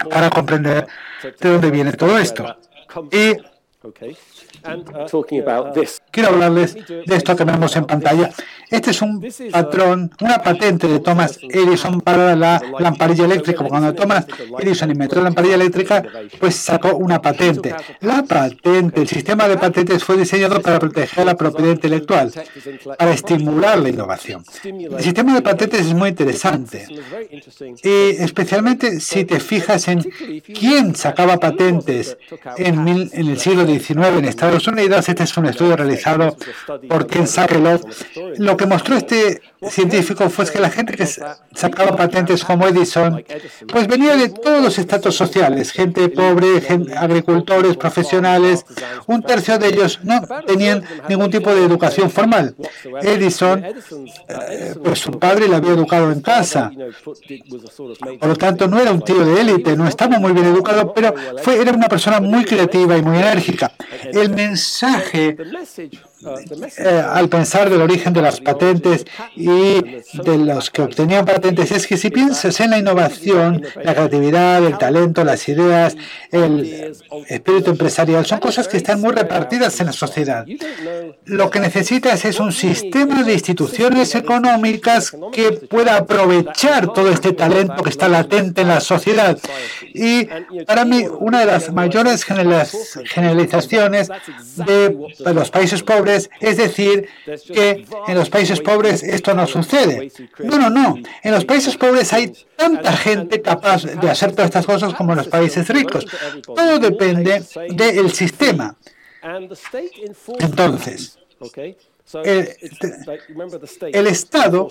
para 0.10 0.30
comprender 0.30 0.88
de 1.40 1.50
dónde 1.50 1.72
viene 1.72 1.94
todo 1.94 2.18
esto. 2.18 2.56
Quiero 6.12 6.30
hablarles 6.30 6.76
de 6.76 7.16
esto 7.16 7.36
que 7.36 7.44
vemos 7.44 7.76
en 7.76 7.86
pantalla. 7.86 8.32
Este 8.70 8.92
es 8.92 9.02
un 9.02 9.26
patrón, 9.52 10.12
una 10.22 10.42
patente 10.42 10.88
de 10.88 11.00
Thomas 11.00 11.40
Edison 11.42 12.02
para 12.02 12.36
la 12.36 12.62
lamparilla 12.80 13.26
eléctrica. 13.26 13.64
Cuando 13.64 13.94
Thomas 13.94 14.26
Edison 14.60 14.92
inventó 14.92 15.18
la 15.18 15.24
lamparilla 15.24 15.56
eléctrica, 15.56 16.04
pues 16.40 16.56
sacó 16.56 16.96
una 16.96 17.22
patente. 17.22 17.74
La 18.02 18.24
patente, 18.24 19.02
el 19.02 19.08
sistema 19.08 19.48
de 19.48 19.58
patentes 19.58 20.04
fue 20.04 20.18
diseñado 20.18 20.62
para 20.62 20.80
proteger 20.80 21.26
la 21.26 21.36
propiedad 21.36 21.72
intelectual, 21.72 22.32
para 22.98 23.12
estimular 23.12 23.78
la 23.80 23.90
innovación. 23.90 24.44
El 24.64 25.02
sistema 25.02 25.34
de 25.34 25.42
patentes 25.42 25.82
es 25.82 25.94
muy 25.94 26.10
interesante. 26.10 26.88
Y 27.84 28.22
especialmente 28.22 29.00
si 29.00 29.24
te 29.24 29.40
fijas 29.40 29.88
en 29.88 30.02
quién 30.42 30.96
sacaba 30.96 31.38
patentes 31.38 32.18
en, 32.58 32.88
en 32.88 33.28
el 33.28 33.40
siglo 33.40 33.66
XIX 33.66 33.77
en 33.90 34.26
Estados 34.26 34.68
Unidos. 34.68 35.08
Este 35.08 35.24
es 35.24 35.38
un 35.38 35.46
estudio 35.46 35.76
realizado 35.76 36.36
por 36.90 37.06
Ken 37.08 37.28
Sakelov. 37.28 37.82
Lo 38.38 38.58
que 38.58 38.66
mostró 38.66 38.96
este 38.96 39.42
científico 39.70 40.30
fue 40.30 40.46
que 40.50 40.60
la 40.60 40.70
gente 40.70 40.94
que 40.96 41.06
sacaba 41.06 41.96
patentes 41.96 42.44
como 42.44 42.68
Edison, 42.68 43.24
pues 43.72 43.88
venía 43.88 44.16
de 44.16 44.30
todos 44.30 44.64
los 44.64 44.78
estratos 44.80 45.16
sociales, 45.16 45.72
gente 45.72 46.10
pobre, 46.10 46.62
agricultores, 46.98 47.78
profesionales. 47.78 48.66
Un 49.06 49.22
tercio 49.22 49.58
de 49.58 49.68
ellos 49.68 50.00
no 50.04 50.22
tenían 50.46 50.84
ningún 51.08 51.30
tipo 51.30 51.54
de 51.54 51.64
educación 51.64 52.10
formal. 52.10 52.56
Edison, 53.02 53.64
eh, 53.64 54.76
pues 54.84 55.00
su 55.00 55.12
padre 55.12 55.48
le 55.48 55.56
había 55.56 55.72
educado 55.72 56.12
en 56.12 56.22
casa. 56.22 56.72
Por 58.20 58.30
lo 58.30 58.36
tanto, 58.36 58.68
no 58.68 58.80
era 58.80 58.92
un 58.92 59.02
tío 59.02 59.24
de 59.24 59.42
élite, 59.42 59.76
no 59.76 59.88
estaba 59.88 60.20
muy 60.20 60.34
bien 60.34 60.48
educado, 60.48 60.94
pero 60.94 61.14
era 61.46 61.72
una 61.72 61.88
persona 61.88 62.20
muy 62.20 62.44
creativa 62.44 62.98
y 62.98 63.02
muy 63.02 63.18
enérgica. 63.18 63.67
El 64.14 64.30
mensaje 64.36 65.36
eh, 66.78 67.04
al 67.08 67.30
pensar 67.30 67.70
del 67.70 67.82
origen 67.82 68.12
de 68.12 68.24
las 68.24 68.42
patentes 68.42 69.06
y 69.36 69.82
de 70.14 70.38
los 70.40 70.72
que 70.72 70.82
obtenían 70.82 71.26
patentes 71.26 71.72
es 71.72 71.86
que 71.86 71.96
si 71.96 72.10
piensas 72.10 72.60
en 72.60 72.72
la 72.72 72.80
innovación, 72.80 73.64
la 73.84 73.94
creatividad, 73.94 74.66
el 74.66 74.80
talento, 74.80 75.24
las 75.24 75.48
ideas, 75.48 75.96
el 76.32 76.96
espíritu 77.28 77.70
empresarial, 77.70 78.26
son 78.26 78.40
cosas 78.40 78.68
que 78.68 78.78
están 78.78 79.00
muy 79.00 79.12
repartidas 79.12 79.80
en 79.80 79.86
la 79.88 79.94
sociedad. 79.94 80.46
Lo 81.26 81.52
que 81.52 81.60
necesitas 81.60 82.26
es 82.26 82.40
un 82.40 82.52
sistema 82.52 83.24
de 83.24 83.34
instituciones 83.34 84.16
económicas 84.16 85.16
que 85.32 85.52
pueda 85.52 85.98
aprovechar 85.98 86.94
todo 86.94 87.10
este 87.12 87.34
talento 87.34 87.84
que 87.84 87.90
está 87.92 88.08
latente 88.08 88.62
en 88.62 88.70
la 88.70 88.80
sociedad. 88.80 89.38
Y 89.94 90.26
para 90.66 90.84
mí, 90.84 91.06
una 91.20 91.42
de 91.42 91.46
las 91.46 91.72
mayores 91.72 92.26
generalizaciones 92.26 93.87
de 93.92 95.34
los 95.34 95.50
países 95.52 95.84
pobres 95.84 96.30
es 96.40 96.58
decir 96.58 97.08
que 97.54 97.86
en 98.08 98.16
los 98.16 98.30
países 98.30 98.60
pobres 98.62 99.04
esto 99.04 99.34
no 99.34 99.48
sucede. 99.48 100.12
No, 100.40 100.58
no, 100.58 100.70
no. 100.70 100.96
En 101.24 101.32
los 101.32 101.46
países 101.46 101.76
pobres 101.78 102.12
hay 102.14 102.34
tanta 102.56 102.94
gente 102.94 103.42
capaz 103.42 103.84
de 103.84 104.10
hacer 104.10 104.32
todas 104.32 104.46
estas 104.46 104.66
cosas 104.66 104.94
como 104.94 105.14
en 105.14 105.18
los 105.20 105.28
países 105.28 105.68
ricos. 105.70 106.06
Todo 106.44 106.80
depende 106.80 107.44
del 107.70 108.12
sistema. 108.12 108.76
Entonces, 110.40 111.18
el, 112.24 114.08
Estado 114.08 114.70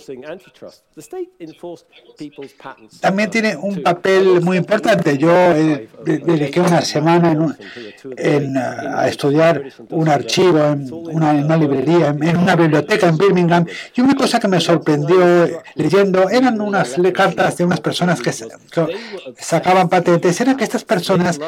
también 3.01 3.31
tiene 3.31 3.57
un 3.57 3.83
papel 3.83 4.41
muy 4.41 4.57
importante. 4.57 5.19
Yo 5.19 5.31
eh, 5.31 5.89
dediqué 6.05 6.61
una 6.61 6.81
semana 6.81 7.37
en, 8.17 8.57
a 8.57 9.07
estudiar 9.07 9.65
un 9.91 10.09
archivo 10.09 10.65
en 10.65 10.91
una, 10.93 11.57
librería, 11.59 12.09
en, 12.09 12.37
una 12.39 12.57
biblioteca 12.57 13.07
en 13.07 13.19
Birmingham, 13.19 13.67
y 13.95 14.01
una 14.01 14.15
cosa 14.15 14.41
que 14.41 14.49
me 14.49 14.59
sorprendió 14.59 15.61
leyendo 15.75 16.31
eran 16.31 16.59
unas 16.59 16.95
cartas 17.13 17.59
de 17.59 17.65
unas 17.65 17.81
personas 17.81 18.23
que, 18.23 18.33
sacaban 19.39 19.91
patentes. 19.91 20.41
Era 20.41 20.57
que 20.57 20.65
estas 20.65 20.85
personas, 20.85 21.39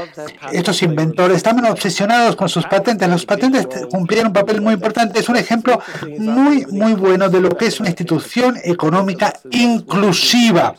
estos 0.53 0.83
inventores, 0.83 1.39
estaban 1.39 1.65
obsesionados 1.65 2.37
con 2.37 2.51
sus 2.51 2.67
patentes. 2.67 3.09
Los 3.09 3.25
patentes 3.25 3.67
cumplían 3.91 4.27
un 4.27 4.33
papel 4.35 4.61
muy 4.61 4.75
importante. 4.75 5.21
Es 5.21 5.29
un 5.31 5.37
ejemplo 5.37 5.78
muy, 6.19 6.67
muy 6.67 6.95
bueno 6.95 7.29
de 7.29 7.41
lo 7.41 7.57
que 7.57 7.67
es 7.67 7.81
una 7.81 7.89
institución 7.89 8.57
económica 8.63 9.33
inclusiva. 9.51 10.75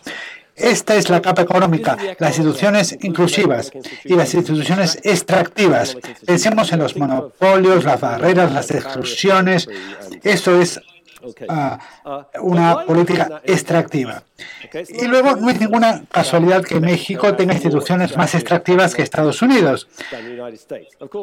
Esta 0.55 0.95
es 0.95 1.09
la 1.09 1.21
capa 1.21 1.41
económica, 1.41 1.97
las 2.19 2.37
instituciones 2.37 2.97
inclusivas 3.01 3.71
y 4.03 4.13
las 4.15 4.33
instituciones 4.33 4.99
extractivas. 5.03 5.97
Pensemos 6.25 6.73
en 6.73 6.79
los 6.79 6.97
monopolios, 6.97 7.85
las 7.85 8.01
barreras, 8.01 8.51
las 8.51 8.69
exclusiones. 8.71 9.69
Eso 10.21 10.59
es 10.59 10.81
ah, 11.47 11.79
una 12.41 12.85
política 12.85 13.41
extractiva. 13.43 14.23
Y 14.89 15.07
luego 15.07 15.35
no 15.35 15.49
es 15.49 15.59
ninguna 15.59 16.03
casualidad 16.11 16.63
que 16.63 16.79
México 16.79 17.35
tenga 17.35 17.53
instituciones 17.53 18.15
más 18.15 18.35
extractivas 18.35 18.95
que 18.95 19.01
Estados 19.01 19.41
Unidos. 19.41 19.87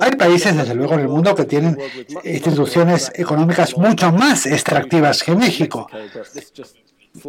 Hay 0.00 0.12
países, 0.12 0.56
desde 0.56 0.74
luego, 0.74 0.94
en 0.94 1.00
el 1.00 1.08
mundo 1.08 1.34
que 1.34 1.44
tienen 1.44 1.78
instituciones 2.24 3.12
económicas 3.14 3.76
mucho 3.76 4.12
más 4.12 4.46
extractivas 4.46 5.22
que 5.22 5.34
México. 5.34 5.88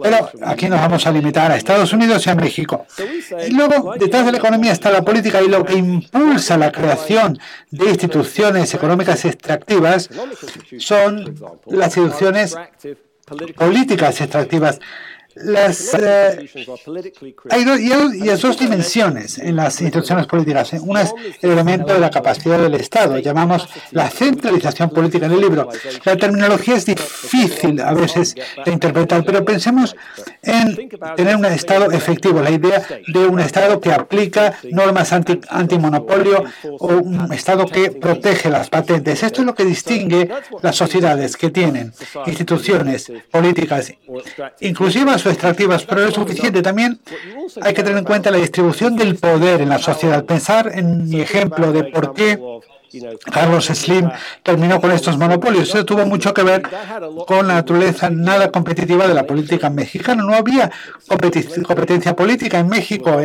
Pero 0.02 0.30
aquí 0.44 0.70
nos 0.70 0.80
vamos 0.80 1.06
a 1.08 1.12
limitar 1.12 1.52
a 1.52 1.56
Estados 1.56 1.94
Unidos 1.94 2.26
y 2.26 2.30
a 2.30 2.36
México. 2.36 2.86
Y 3.48 3.52
luego, 3.52 3.94
detrás 3.98 4.26
de 4.26 4.32
la 4.32 4.38
economía 4.38 4.72
está 4.72 4.92
la 4.92 5.04
política 5.04 5.42
y 5.42 5.48
lo 5.48 5.64
que 5.64 5.74
impulsa 5.74 6.58
la 6.58 6.72
creación 6.72 7.40
de 7.72 7.90
instituciones 7.90 8.74
económicas 8.74 9.26
extractivas 9.26 10.10
son 10.78 11.36
las 11.66 11.98
instituciones 11.98 12.56
políticas 13.56 14.22
extractivas 14.22 14.80
Las, 15.44 15.94
eh, 15.94 16.50
hay, 17.50 17.64
dos, 17.64 17.80
y 17.80 18.30
hay 18.30 18.38
dos 18.38 18.60
dimensiones 18.60 19.38
en 19.38 19.56
las 19.56 19.80
instituciones 19.82 20.26
políticas. 20.26 20.74
Una 20.82 21.02
es 21.02 21.14
el 21.42 21.52
elemento 21.52 21.94
de 21.94 22.00
la 22.00 22.10
capacidad 22.10 22.60
del 22.60 22.74
Estado, 22.76 23.18
llamamos 23.20 23.68
la 23.92 24.10
centralización 24.10 24.90
política 24.90 25.26
en 25.28 25.34
el 25.34 25.42
libro. 25.42 25.70
La 26.06 26.18
terminología 26.18 26.76
es 26.76 26.86
difícil 26.86 27.80
a 27.82 27.94
veces 27.94 28.36
de 28.66 28.72
interpretar, 28.72 29.24
pero 29.24 29.44
pensemos 29.46 29.96
en 30.42 30.90
tener 31.16 31.36
un 31.36 31.46
Estado 31.46 31.92
efectivo, 31.92 32.42
la 32.42 32.52
idea 32.52 32.84
de 33.08 33.28
un 33.28 33.40
Estado 33.40 33.80
que 33.80 33.92
aplica 33.92 34.58
normas 34.72 35.14
anti, 35.14 35.40
antimonopolio 35.50 36.44
o 36.80 36.88
un 36.88 37.32
Estado 37.32 37.66
que 37.66 37.92
protege 37.92 38.50
las 38.50 38.70
patentes. 38.70 39.24
Esto 39.24 39.42
es 39.42 39.46
lo 39.46 39.54
que 39.56 39.66
distingue 39.66 40.30
las 40.62 40.76
sociedades 40.76 41.38
que 41.38 41.50
tienen 41.50 41.94
instituciones 42.26 43.12
políticas 43.32 43.94
inclusivas 44.62 45.27
extractivas, 45.30 45.84
pero 45.84 46.06
es 46.06 46.14
suficiente. 46.14 46.62
También 46.62 47.00
hay 47.62 47.74
que 47.74 47.84
tener 47.84 47.98
en 47.98 48.06
cuenta 48.06 48.32
la 48.32 48.38
distribución 48.38 48.96
del 48.96 49.16
poder 49.16 49.62
en 49.62 49.70
la 49.70 49.80
sociedad. 49.80 50.26
Pensar 50.26 50.72
en 50.74 51.10
mi 51.10 51.22
ejemplo 51.22 51.72
de 51.72 51.86
por 51.86 52.14
qué 52.14 52.40
Carlos 53.32 53.66
Slim 53.66 54.10
terminó 54.44 54.80
con 54.80 54.92
estos 54.92 55.18
monopolios. 55.18 55.70
Eso 55.70 55.86
tuvo 55.86 56.06
mucho 56.06 56.34
que 56.34 56.44
ver 56.44 56.64
con 57.26 57.48
la 57.48 57.56
naturaleza 57.56 58.10
nada 58.10 58.52
competitiva 58.52 59.08
de 59.08 59.14
la 59.14 59.26
política 59.26 59.70
mexicana. 59.70 60.24
No 60.24 60.34
había 60.34 60.72
competencia 61.08 62.16
política 62.16 62.60
en 62.60 62.68
México. 62.68 63.20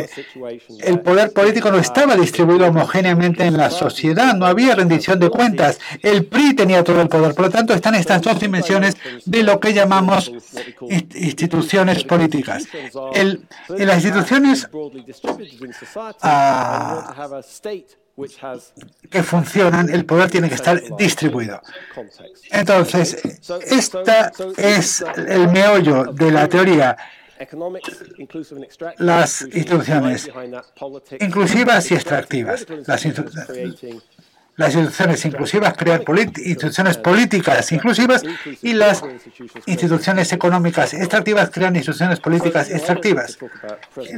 El 0.79 0.99
poder 0.99 1.31
político 1.31 1.71
no 1.71 1.77
estaba 1.77 2.15
distribuido 2.15 2.67
homogéneamente 2.67 3.45
en 3.45 3.57
la 3.57 3.69
sociedad. 3.69 4.33
No 4.35 4.45
había 4.45 4.75
rendición 4.75 5.19
de 5.19 5.29
cuentas. 5.29 5.79
El 6.01 6.25
PRI 6.25 6.53
tenía 6.53 6.83
todo 6.83 7.01
el 7.01 7.09
poder. 7.09 7.33
Por 7.33 7.45
lo 7.45 7.51
tanto, 7.51 7.73
están 7.73 7.95
estas 7.95 8.21
dos 8.21 8.39
dimensiones 8.39 8.97
de 9.25 9.43
lo 9.43 9.59
que 9.59 9.73
llamamos 9.73 10.31
instituciones 11.15 12.03
políticas. 12.03 12.67
en 13.13 13.47
las 13.87 14.03
instituciones 14.03 14.67
que 19.09 19.23
funcionan, 19.23 19.89
el 19.89 20.05
poder 20.05 20.29
tiene 20.29 20.47
que 20.47 20.55
estar 20.55 20.79
distribuido. 20.97 21.61
Entonces, 22.51 23.17
esta 23.65 24.31
es 24.57 25.03
el 25.15 25.47
meollo 25.49 26.05
de 26.05 26.31
la 26.31 26.47
teoría. 26.47 26.95
Las 28.99 29.41
instituciones 29.41 30.29
inclusivas 31.19 31.91
y 31.91 31.95
extractivas. 31.95 32.65
Las 32.85 33.05
las 34.55 34.75
instituciones 34.75 35.25
inclusivas, 35.25 35.73
crear 35.75 36.03
instituciones 36.45 36.97
políticas 36.97 37.71
inclusivas 37.71 38.23
y 38.61 38.73
las 38.73 39.03
instituciones 39.65 40.31
económicas 40.31 40.93
extractivas 40.93 41.49
crean 41.49 41.75
instituciones 41.75 42.19
políticas 42.19 42.69
extractivas. 42.69 43.37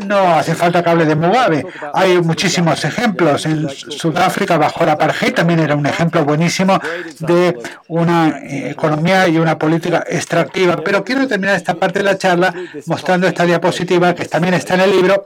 No 0.06 0.36
hace 0.36 0.54
falta 0.56 0.84
que 0.84 0.90
hable 0.90 1.06
de 1.06 1.16
Mugabe. 1.16 1.66
Hay 1.94 2.20
muchísimos 2.22 2.84
ejemplos. 2.84 3.46
En 3.46 3.70
Sudáfrica, 3.70 4.58
bajo 4.58 4.86
la 4.86 4.94
apartheid, 4.94 5.34
también 5.34 5.60
era 5.60 5.76
un 5.76 5.86
ejemplo 5.86 6.26
buenísimo 6.26 6.80
de 7.20 7.58
una 7.88 8.40
eh, 8.40 8.72
economía 8.72 9.28
y 9.30 9.38
una 9.38 9.58
política 9.58 10.04
extractiva. 10.08 10.78
Pero 10.84 11.04
quiero 11.04 11.28
terminar 11.28 11.56
esta 11.56 11.76
parte 11.76 12.00
de 12.00 12.06
la 12.06 12.18
charla 12.18 12.54
mostrando 12.88 13.28
esta 13.28 13.46
diapositiva 13.46 14.14
que 14.14 14.26
también 14.26 14.54
está 14.56 14.74
en 14.74 14.82
el 14.82 14.92
libro, 14.92 15.24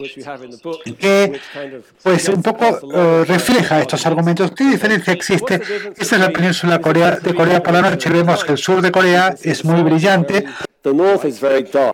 que 1.00 1.40
pues 2.04 2.30
un 2.30 2.44
poco 2.44 2.80
eh, 2.94 3.26
refleja 3.28 3.80
estos 3.80 4.06
argumentos. 4.06 4.52
¿Qué 4.52 4.66
diferencia 4.66 4.99
existe. 5.08 5.62
Esta 5.98 6.16
es 6.16 6.22
la 6.22 6.30
península 6.30 6.80
Corea, 6.80 7.18
de 7.18 7.34
Corea 7.34 7.62
por 7.62 7.74
la 7.74 7.82
noche. 7.82 8.10
Vemos 8.10 8.44
que 8.44 8.54
el 8.54 8.58
sur 8.58 8.82
de 8.82 8.92
Corea 8.92 9.36
es 9.42 9.66
muy 9.66 9.82
brillante 9.82 10.46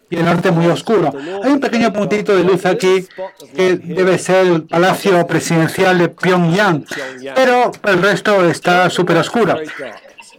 y 0.09 0.15
el 0.15 0.25
norte 0.25 0.51
muy 0.51 0.67
oscuro. 0.67 1.11
Hay 1.43 1.51
un 1.51 1.59
pequeño 1.59 1.91
puntito 1.91 2.35
de 2.35 2.43
luz 2.43 2.65
aquí 2.65 3.07
que 3.55 3.77
debe 3.77 4.17
ser 4.17 4.45
el 4.47 4.63
palacio 4.63 5.25
presidencial 5.25 5.97
de 5.97 6.09
Pyongyang, 6.09 6.85
pero 7.35 7.71
el 7.83 8.01
resto 8.01 8.45
está 8.45 8.89
súper 8.89 9.17
oscuro. 9.17 9.57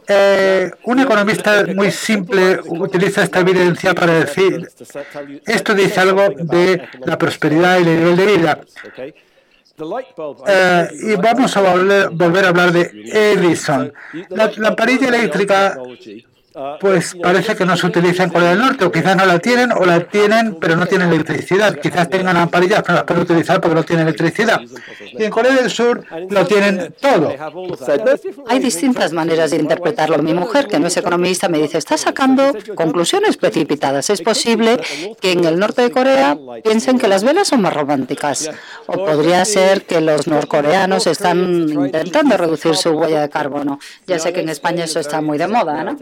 Eh, 0.08 0.70
un 0.84 1.00
economista 1.00 1.64
muy 1.74 1.90
simple 1.90 2.60
utiliza 2.64 3.24
esta 3.24 3.40
evidencia 3.40 3.92
para 3.92 4.12
decir, 4.20 4.68
esto 5.44 5.74
dice 5.74 5.98
algo 5.98 6.28
de 6.30 6.82
la 7.04 7.18
prosperidad 7.18 7.80
y 7.80 7.82
el 7.82 7.98
nivel 7.98 8.16
de 8.16 8.26
vida. 8.26 8.60
Eh, 10.46 10.88
y 11.02 11.16
vamos 11.16 11.56
a 11.56 11.60
volver, 11.60 12.08
volver, 12.10 12.44
a 12.46 12.48
hablar 12.48 12.72
de 12.72 12.90
Edison. 13.12 13.92
La 14.30 14.50
lamparilla 14.56 15.08
eléctrica 15.08 15.78
pues 16.80 17.14
parece 17.22 17.54
que 17.54 17.66
no 17.66 17.76
se 17.76 17.86
utiliza 17.86 18.24
en 18.24 18.30
Corea 18.30 18.50
del 18.50 18.60
Norte, 18.60 18.84
o 18.84 18.92
quizás 18.92 19.16
no 19.16 19.26
la 19.26 19.38
tienen, 19.38 19.72
o 19.72 19.84
la 19.84 20.00
tienen, 20.00 20.56
pero 20.60 20.76
no 20.76 20.86
tienen 20.86 21.12
electricidad. 21.12 21.78
Quizás 21.78 22.08
tengan 22.08 22.34
lamparillas, 22.34 22.82
pero 22.82 22.94
no 22.94 22.94
las 22.96 23.04
pueden 23.04 23.22
utilizar 23.22 23.60
porque 23.60 23.74
no 23.74 23.82
tienen 23.82 24.06
electricidad. 24.06 24.60
Y 25.12 25.24
en 25.24 25.30
Corea 25.30 25.54
del 25.54 25.70
Sur 25.70 26.04
lo 26.30 26.46
tienen 26.46 26.94
todo. 27.00 27.34
Hay 28.48 28.58
distintas 28.58 29.12
maneras 29.12 29.50
de 29.50 29.58
interpretarlo. 29.58 30.18
Mi 30.22 30.34
mujer, 30.34 30.66
que 30.66 30.78
no 30.78 30.86
es 30.86 30.96
economista, 30.96 31.48
me 31.48 31.58
dice, 31.58 31.78
está 31.78 31.96
sacando 31.96 32.52
conclusiones 32.74 33.36
precipitadas. 33.36 34.08
Es 34.10 34.22
posible 34.22 34.80
que 35.20 35.32
en 35.32 35.44
el 35.44 35.58
norte 35.58 35.82
de 35.82 35.90
Corea 35.90 36.36
piensen 36.64 36.98
que 36.98 37.08
las 37.08 37.22
velas 37.22 37.48
son 37.48 37.62
más 37.62 37.74
románticas. 37.74 38.50
O 38.86 38.92
podría 39.04 39.44
ser 39.44 39.84
que 39.84 40.00
los 40.00 40.26
norcoreanos 40.26 41.06
están 41.06 41.68
intentando 41.68 42.36
reducir 42.36 42.76
su 42.76 42.90
huella 42.90 43.20
de 43.20 43.28
carbono. 43.28 43.78
Ya 44.06 44.18
sé 44.18 44.32
que 44.32 44.40
en 44.40 44.48
España 44.48 44.84
eso 44.84 45.00
está 45.00 45.20
muy 45.20 45.38
de 45.38 45.46
moda, 45.46 45.84
¿no? 45.84 45.96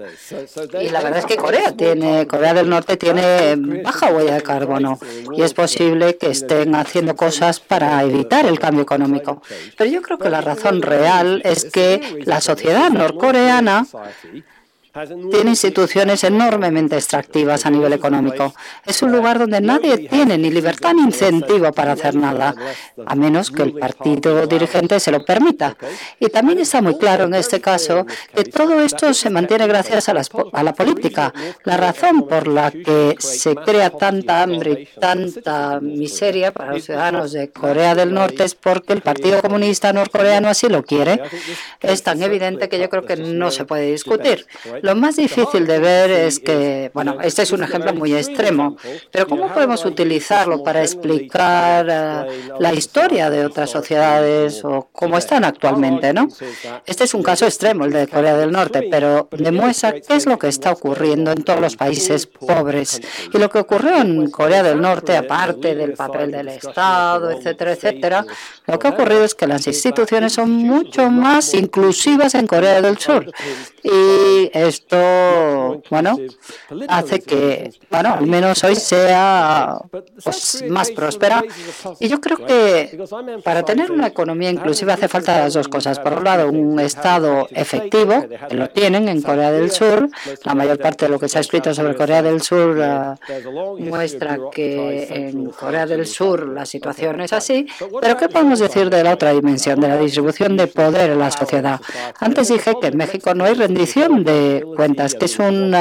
Y 0.80 0.88
la 0.90 1.00
verdad 1.00 1.20
es 1.20 1.26
que 1.26 1.37
Corea 1.37 1.72
tiene, 1.72 2.26
Corea 2.26 2.54
del 2.54 2.68
Norte 2.68 2.96
tiene 2.96 3.57
baja 3.57 4.12
huella 4.12 4.35
de 4.35 4.42
carbono 4.42 4.98
y 5.33 5.42
es 5.42 5.54
posible 5.54 6.16
que 6.16 6.30
estén 6.30 6.74
haciendo 6.74 7.14
cosas 7.16 7.61
para 7.61 8.02
evitar 8.02 8.46
el 8.46 8.59
cambio 8.59 8.83
económico. 8.83 9.42
Pero 9.76 9.90
yo 9.90 10.02
creo 10.02 10.18
que 10.18 10.30
la 10.30 10.40
razón 10.40 10.83
real 10.83 11.40
es 11.44 11.64
que 11.66 12.22
la 12.24 12.40
sociedad 12.40 12.90
norcoreana 12.90 13.87
tiene 15.30 15.50
instituciones 15.50 16.22
enormemente 16.22 16.94
extractivas 16.94 17.66
a 17.66 17.70
nivel 17.70 17.92
económico. 17.92 18.54
Es 18.87 19.02
un 19.02 19.11
lugar 19.11 19.40
donde 19.40 19.61
nadie 19.61 19.98
tiene 20.09 20.38
ni 20.38 20.50
libertad 20.50 20.92
ni 20.94 21.02
incentivo 21.02 21.72
para 21.72 21.92
hacer 21.92 22.14
nada, 22.14 22.54
a 23.04 23.14
menos 23.16 23.50
que 23.50 23.62
el 23.62 23.72
partido 23.72 24.46
dirigente 24.46 25.00
se 25.00 25.11
lo 25.11 25.24
permita. 25.24 25.76
Y 26.20 26.28
también 26.28 26.61
está 26.61 26.80
muy 26.80 26.96
claro 26.96 27.24
en 27.24 27.35
este 27.35 27.61
caso 27.61 28.07
que 28.35 28.44
todo 28.44 28.80
esto 28.80 29.12
se 29.14 29.30
mantiene 29.30 29.66
gracias 29.66 30.09
a, 30.09 30.14
la 30.14 30.72
política. 30.72 31.35
La 31.64 31.76
razón 31.76 32.28
por 32.28 32.46
la 32.46 32.70
que 32.70 33.16
se 33.18 33.57
crea 33.57 33.90
tanta 33.90 34.42
hambre 34.42 34.88
y 34.94 35.00
tanta 35.00 35.80
miseria 35.80 36.52
para 36.52 36.72
los 36.72 36.85
ciudadanos 36.85 37.33
de 37.33 37.50
Corea 37.50 37.96
del 37.96 38.14
Norte 38.14 38.44
es 38.44 38.54
porque 38.54 38.92
el 38.92 39.00
Partido 39.00 39.40
Comunista 39.42 39.92
norcoreano 39.92 40.48
así 40.48 40.68
lo 40.68 40.85
quiere. 40.85 41.20
Es 41.80 42.04
tan 42.04 42.22
evidente 42.22 42.68
que 42.68 42.78
yo 42.78 42.88
creo 42.88 43.04
que 43.04 43.16
no 43.16 43.50
se 43.50 43.64
puede 43.64 43.90
discutir. 43.90 44.46
Lo 44.85 44.94
más 44.94 45.16
difícil 45.16 45.66
de 45.66 45.79
ver 45.79 46.11
es 46.11 46.40
que, 46.40 46.90
bueno, 46.92 47.16
este 47.23 47.40
es 47.40 47.53
un 47.53 47.62
ejemplo 47.62 47.94
muy 47.94 48.14
extremo, 48.14 48.77
pero 49.11 49.27
¿cómo 49.27 49.49
podemos 49.49 49.83
utilizarlo 49.87 50.62
para 50.62 50.83
explicar 50.83 51.87
eh, 51.88 52.51
la 52.59 52.75
historia 52.75 53.31
de 53.31 53.47
otras 53.47 53.70
sociedades 53.70 54.62
o 54.62 54.90
cómo 54.92 55.16
están 55.16 55.42
actualmente, 55.44 56.12
¿no? 56.12 56.29
Este 56.85 57.05
es 57.05 57.14
un 57.14 57.23
caso 57.23 57.47
extremo, 57.47 57.87
el 57.87 57.92
de 57.92 58.07
Corea 58.09 58.37
del 58.37 58.53
Norte, 58.53 58.87
pero 58.90 59.27
demuestra 59.31 59.94
qué 60.03 60.16
es 60.16 60.27
lo 60.27 60.38
que 60.38 60.49
está 60.49 60.73
ocurriendo 60.73 61.33
en 61.33 61.44
todos 61.44 61.61
los 61.61 61.77
países 61.77 62.27
pobres. 62.27 63.01
Y 63.33 63.38
lo 63.38 63.49
que 63.49 63.61
ocurrió 63.61 63.97
en 64.03 64.31
Corea 64.31 64.62
del 64.62 64.83
Norte, 64.83 65.16
aparte 65.16 65.75
del 65.75 65.94
papel 65.94 66.31
del 66.31 66.49
Estado, 66.49 67.31
etcétera, 67.31 67.73
etcétera, 67.73 68.27
lo 68.66 68.79
que 68.79 68.87
ha 68.87 68.90
ocurrido 68.90 69.25
es 69.25 69.35
que 69.35 69.47
las 69.47 69.66
instituciones 69.66 70.35
son 70.35 70.51
mucho 70.51 71.09
más 71.11 71.55
inclusivas 71.55 72.35
en 72.35 72.47
Corea 72.47 72.83
del 72.83 72.99
Sur. 72.99 73.33
Y 73.83 74.51
esto, 74.74 75.82
bueno, 75.90 76.18
hace 76.88 77.20
que, 77.20 77.70
bueno, 77.90 78.14
al 78.14 78.26
menos 78.26 78.64
hoy 78.64 78.76
sea 78.76 79.78
pues, 80.22 80.64
más 80.68 80.90
próspera. 80.90 81.42
Y 82.00 82.08
yo 82.08 82.20
creo 82.20 82.38
que 82.44 82.98
para 83.44 83.62
tener 83.62 83.90
una 83.90 84.08
economía 84.08 84.50
inclusiva 84.50 84.94
hace 84.94 85.08
falta 85.08 85.48
dos 85.48 85.68
cosas. 85.68 85.98
Por 85.98 86.14
un 86.14 86.24
lado, 86.24 86.48
un 86.48 86.80
Estado 86.80 87.46
efectivo, 87.50 88.26
que 88.48 88.54
lo 88.54 88.68
tienen 88.70 89.08
en 89.08 89.22
Corea 89.22 89.50
del 89.52 89.70
Sur. 89.70 90.08
La 90.42 90.54
mayor 90.54 90.78
parte 90.78 91.06
de 91.06 91.10
lo 91.10 91.18
que 91.18 91.28
se 91.28 91.38
ha 91.38 91.40
escrito 91.40 91.72
sobre 91.72 91.94
Corea 91.94 92.22
del 92.22 92.42
Sur 92.42 92.76
uh, 92.76 93.78
muestra 93.78 94.38
que 94.50 95.06
en 95.10 95.50
Corea 95.50 95.87
del 95.87 96.06
Sur 96.06 96.48
la 96.48 96.66
situación 96.66 97.20
es 97.20 97.32
así. 97.32 97.66
Pero 98.00 98.16
¿qué 98.16 98.28
podemos 98.28 98.58
decir 98.58 98.90
de 98.90 99.02
la 99.02 99.12
otra 99.14 99.32
dimensión, 99.32 99.80
de 99.80 99.88
la 99.88 99.98
distribución 99.98 100.56
de 100.56 100.66
poder 100.66 101.10
en 101.10 101.18
la 101.18 101.30
sociedad? 101.30 101.80
Antes 102.18 102.48
dije 102.48 102.74
que 102.80 102.88
en 102.88 102.96
México 102.96 103.34
no 103.34 103.44
hay 103.44 103.54
rendición 103.54 104.24
de 104.24 104.63
cuentas, 104.77 105.14
que 105.14 105.27
es 105.27 105.38
un 105.38 105.74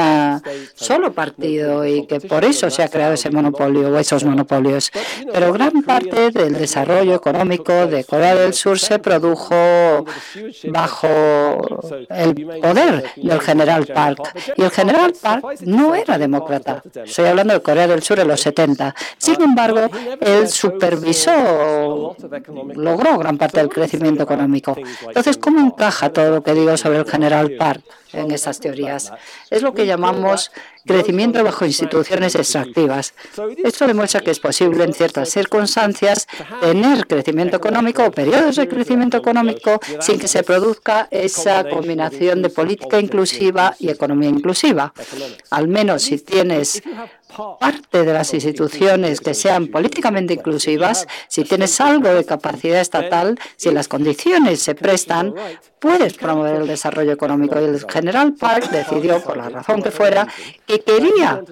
solo 0.74 1.12
partido 1.12 1.86
y 1.86 2.06
que 2.06 2.20
por 2.20 2.44
eso 2.44 2.70
se 2.70 2.82
ha 2.82 2.88
creado 2.88 3.14
ese 3.14 3.30
monopolio 3.30 3.88
o 3.88 3.98
esos 3.98 4.24
monopolios. 4.24 4.90
Pero 5.32 5.52
gran 5.52 5.82
parte 5.82 6.30
del 6.30 6.54
desarrollo 6.54 7.14
económico 7.14 7.86
de 7.86 8.04
Corea 8.04 8.34
del 8.34 8.54
Sur 8.54 8.78
se 8.78 8.98
produjo 8.98 10.04
bajo 10.68 11.08
el 12.10 12.46
poder 12.60 13.04
del 13.16 13.40
general 13.40 13.86
Park. 13.86 14.32
Y 14.56 14.62
el 14.62 14.70
general 14.70 15.12
Park 15.20 15.60
no 15.62 15.94
era 15.94 16.18
demócrata. 16.18 16.82
Estoy 17.04 17.26
hablando 17.26 17.54
de 17.54 17.60
Corea 17.60 17.86
del 17.86 18.02
Sur 18.02 18.20
en 18.20 18.28
los 18.28 18.40
70. 18.40 18.94
Sin 19.18 19.40
embargo, 19.42 19.88
él 20.20 20.48
supervisó, 20.48 22.16
logró 22.74 23.18
gran 23.18 23.38
parte 23.38 23.58
del 23.58 23.68
crecimiento 23.68 24.22
económico. 24.22 24.76
Entonces, 25.06 25.38
¿cómo 25.38 25.60
encaja 25.60 26.10
todo 26.10 26.30
lo 26.30 26.42
que 26.42 26.54
digo 26.54 26.76
sobre 26.76 26.98
el 26.98 27.06
general 27.06 27.52
Park 27.52 27.82
en 28.12 28.30
estas 28.30 28.60
teorías? 28.64 29.12
Es 29.50 29.62
lo 29.62 29.74
que 29.74 29.86
llamamos 29.86 30.50
crecimiento 30.86 31.42
bajo 31.44 31.64
instituciones 31.64 32.34
extractivas. 32.34 33.14
Esto 33.62 33.86
demuestra 33.86 34.20
que 34.20 34.30
es 34.30 34.40
posible 34.40 34.84
en 34.84 34.92
ciertas 34.92 35.30
circunstancias 35.30 36.26
tener 36.60 37.06
crecimiento 37.06 37.56
económico 37.56 38.04
o 38.04 38.10
periodos 38.10 38.56
de 38.56 38.68
crecimiento 38.68 39.16
económico 39.16 39.80
sin 40.00 40.18
que 40.18 40.28
se 40.28 40.42
produzca 40.42 41.08
esa 41.10 41.68
combinación 41.68 42.42
de 42.42 42.50
política 42.50 42.98
inclusiva 43.00 43.74
y 43.78 43.90
economía 43.90 44.30
inclusiva. 44.30 44.92
Al 45.50 45.68
menos 45.68 46.02
si 46.02 46.18
tienes 46.18 46.82
parte 47.58 48.04
de 48.04 48.12
las 48.12 48.32
instituciones 48.34 49.20
que 49.20 49.34
sean 49.34 49.68
políticamente 49.68 50.34
inclusivas, 50.34 51.06
si 51.28 51.44
tienes 51.44 51.80
algo 51.80 52.08
de 52.08 52.24
capacidad 52.24 52.80
estatal, 52.80 53.38
si 53.56 53.70
las 53.70 53.88
condiciones 53.88 54.62
se 54.62 54.74
prestan, 54.74 55.34
puedes 55.78 56.14
promover 56.14 56.62
el 56.62 56.66
desarrollo 56.66 57.12
económico. 57.12 57.60
Y 57.60 57.64
el 57.64 57.84
general 57.88 58.34
Park 58.34 58.70
decidió, 58.70 59.22
por 59.22 59.36
la 59.36 59.48
razón 59.48 59.82
que 59.82 59.90
fuera, 59.90 60.26
que 60.66 60.80
quería 60.80 61.42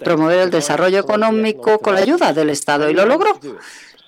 promover 0.00 0.40
el 0.40 0.50
desarrollo 0.50 0.98
económico 0.98 1.78
con 1.78 1.94
la 1.94 2.02
ayuda 2.02 2.32
del 2.32 2.50
Estado 2.50 2.90
y 2.90 2.94
lo 2.94 3.06
logró. 3.06 3.38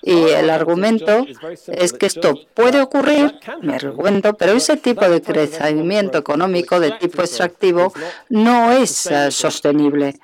Y 0.07 0.29
el 0.29 0.51
argumento 0.51 1.25
es 1.67 1.93
que 1.93 2.05
esto 2.05 2.35
puede 2.53 2.79
ocurrir, 2.79 3.39
me 3.63 3.73
argumento, 3.73 4.35
pero 4.35 4.51
ese 4.51 4.77
tipo 4.77 5.09
de 5.09 5.19
crecimiento 5.19 6.19
económico 6.19 6.79
de 6.79 6.91
tipo 6.91 7.23
extractivo 7.23 7.91
no 8.29 8.71
es 8.71 9.09
sostenible. 9.29 10.15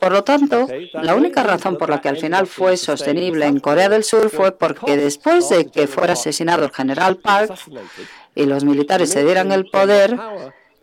Por 0.00 0.10
lo 0.10 0.24
tanto, 0.24 0.66
la 0.94 1.14
única 1.14 1.44
razón 1.44 1.78
por 1.78 1.90
la 1.90 2.00
que 2.00 2.08
al 2.08 2.16
final 2.16 2.48
fue 2.48 2.76
sostenible 2.76 3.46
en 3.46 3.60
Corea 3.60 3.88
del 3.88 4.02
Sur 4.02 4.30
fue 4.30 4.50
porque 4.50 4.96
después 4.96 5.48
de 5.48 5.70
que 5.70 5.86
fuera 5.86 6.14
asesinado 6.14 6.64
el 6.64 6.72
general 6.72 7.18
Park 7.18 7.54
y 8.34 8.46
los 8.46 8.64
militares 8.64 9.10
se 9.10 9.24
dieran 9.24 9.52
el 9.52 9.66
poder, 9.70 10.18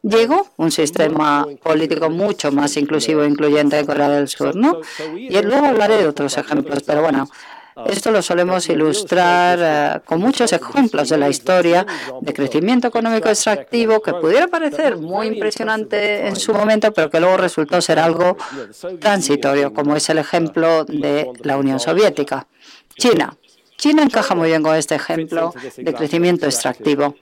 llegó 0.03 0.47
un 0.55 0.71
sistema 0.71 1.45
político 1.61 2.09
mucho 2.09 2.53
más 2.53 2.77
inclusivo 2.77 3.23
e 3.23 3.27
incluyente 3.27 3.77
en 3.77 3.85
Corea 3.85 4.07
del 4.07 4.29
Sur, 4.29 4.55
¿no? 4.55 4.79
Y 5.17 5.41
luego 5.41 5.65
hablaré 5.65 5.97
de 5.97 6.07
otros 6.07 6.37
ejemplos, 6.37 6.83
pero 6.83 7.01
bueno, 7.01 7.29
esto 7.85 8.11
lo 8.11 8.21
solemos 8.21 8.67
ilustrar 8.69 9.59
eh, 9.61 10.01
con 10.05 10.19
muchos 10.19 10.51
ejemplos 10.51 11.09
de 11.09 11.17
la 11.17 11.29
historia 11.29 11.85
de 12.21 12.33
crecimiento 12.33 12.87
económico 12.87 13.29
extractivo 13.29 14.01
que 14.01 14.13
pudiera 14.13 14.47
parecer 14.47 14.97
muy 14.97 15.27
impresionante 15.27 16.27
en 16.27 16.35
su 16.35 16.53
momento, 16.53 16.91
pero 16.91 17.09
que 17.09 17.19
luego 17.19 17.37
resultó 17.37 17.81
ser 17.81 17.99
algo 17.99 18.37
transitorio, 18.99 19.73
como 19.73 19.95
es 19.95 20.09
el 20.09 20.17
ejemplo 20.17 20.85
de 20.85 21.29
la 21.43 21.57
Unión 21.57 21.79
Soviética. 21.79 22.47
China. 22.97 23.37
China 23.77 24.01
encaja 24.01 24.33
muy 24.33 24.49
bien 24.49 24.63
con 24.63 24.75
este 24.75 24.95
ejemplo 24.95 25.53
de 25.77 25.93
crecimiento 25.93 26.47
extractivo. 26.47 27.15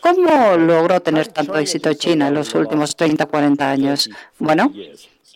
¿Cómo 0.00 0.56
logró 0.56 1.00
tener 1.00 1.28
tanto 1.28 1.56
éxito 1.56 1.94
China 1.94 2.28
en 2.28 2.34
los 2.34 2.52
últimos 2.56 2.96
30, 2.96 3.26
40 3.26 3.70
años? 3.70 4.10
Bueno, 4.38 4.72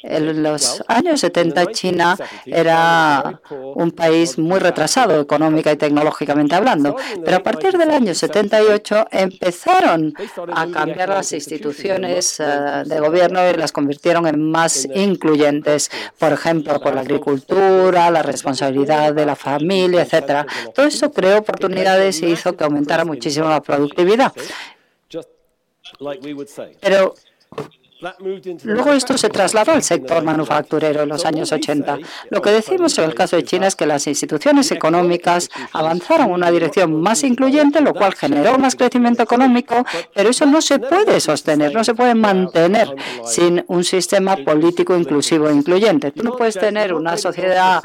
en 0.05 0.43
los 0.43 0.83
años 0.87 1.21
70 1.21 1.73
China 1.73 2.17
era 2.45 3.41
un 3.75 3.91
país 3.91 4.39
muy 4.39 4.59
retrasado 4.59 5.21
económica 5.21 5.73
y 5.73 5.77
tecnológicamente 5.77 6.55
hablando, 6.55 6.97
pero 7.25 7.39
a 7.39 7.43
partir 7.43 7.79
del 7.79 7.91
año 7.91 8.15
78 8.15 9.07
empezaron 9.11 10.15
a 10.53 10.67
cambiar 10.67 11.09
las 11.09 11.33
instituciones 11.33 12.39
eh, 12.41 12.45
de 12.85 13.01
gobierno 13.01 13.41
y 13.49 13.55
las 13.55 13.73
convirtieron 13.73 14.27
en 14.27 14.51
más 14.51 14.87
incluyentes, 14.95 15.91
por 16.19 16.33
ejemplo, 16.33 16.81
por 16.81 16.95
la 16.95 17.01
agricultura, 17.01 18.11
la 18.11 18.23
responsabilidad 18.23 19.15
de 19.15 19.27
la 19.27 19.37
familia, 19.37 20.03
etcétera. 20.03 20.47
Todo 20.75 20.87
eso 20.87 21.11
creó 21.11 21.39
oportunidades 21.39 22.21
y 22.23 22.27
hizo 22.27 22.57
que 22.57 22.65
aumentara 22.65 23.05
muchísimo 23.05 23.49
la 23.49 23.63
productividad. 23.63 24.33
Pero 26.81 27.15
Luego 28.65 28.93
esto 28.93 29.17
se 29.17 29.29
trasladó 29.29 29.73
al 29.73 29.83
sector 29.83 30.23
manufacturero 30.23 31.03
en 31.03 31.09
los 31.09 31.25
años 31.25 31.53
80. 31.53 31.99
Lo 32.31 32.43
que 32.43 32.51
decimos 32.51 32.99
en 32.99 33.05
el 33.05 33.15
caso 33.15 33.37
de 33.37 33.45
China 33.45 33.67
es 33.67 33.77
que 33.77 33.87
las 33.87 34.07
instituciones 34.07 34.71
económicas 34.73 35.49
avanzaron 35.73 36.27
en 36.27 36.33
una 36.33 36.51
dirección 36.51 37.01
más 37.01 37.23
incluyente, 37.23 37.81
lo 37.81 37.95
cual 37.95 38.15
generó 38.15 38.59
más 38.59 38.75
crecimiento 38.75 39.23
económico, 39.23 39.85
pero 40.15 40.31
eso 40.31 40.45
no 40.47 40.61
se 40.61 40.79
puede 40.79 41.21
sostener, 41.21 41.73
no 41.73 41.85
se 41.85 41.95
puede 41.95 42.15
mantener 42.15 42.95
sin 43.25 43.65
un 43.69 43.85
sistema 43.85 44.37
político 44.37 44.97
inclusivo 44.97 45.49
e 45.49 45.55
incluyente. 45.55 46.11
Tú 46.11 46.23
no 46.23 46.37
puedes 46.37 46.59
tener 46.59 46.95
una 46.95 47.17
sociedad 47.17 47.83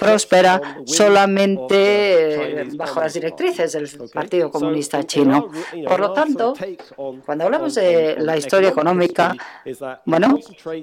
próspera 0.00 0.78
solamente 0.86 2.66
bajo 2.74 3.00
las 3.00 3.12
directrices 3.14 3.72
del 3.72 3.88
Partido 4.12 4.50
Comunista 4.50 5.04
Chino. 5.04 5.48
Por 5.86 6.00
lo 6.00 6.12
tanto, 6.12 6.54
cuando 7.24 7.44
hablamos 7.44 7.74
de 7.74 8.16
la 8.18 8.36
historia 8.36 8.70
económica, 8.70 9.36
bueno, 10.06 10.38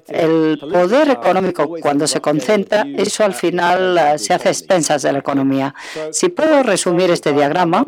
el 0.07 0.59
poder 0.59 1.09
económico 1.09 1.67
cuando 1.81 2.05
se 2.07 2.21
concentra, 2.21 2.85
eso 2.95 3.25
al 3.25 3.33
final 3.33 3.97
eh, 3.97 4.17
se 4.19 4.33
hace 4.33 4.49
a 4.49 4.51
expensas 4.51 5.01
de 5.01 5.11
la 5.11 5.19
economía. 5.19 5.73
Si 6.11 6.29
puedo 6.29 6.61
resumir 6.63 7.09
este 7.09 7.33
diagrama, 7.33 7.87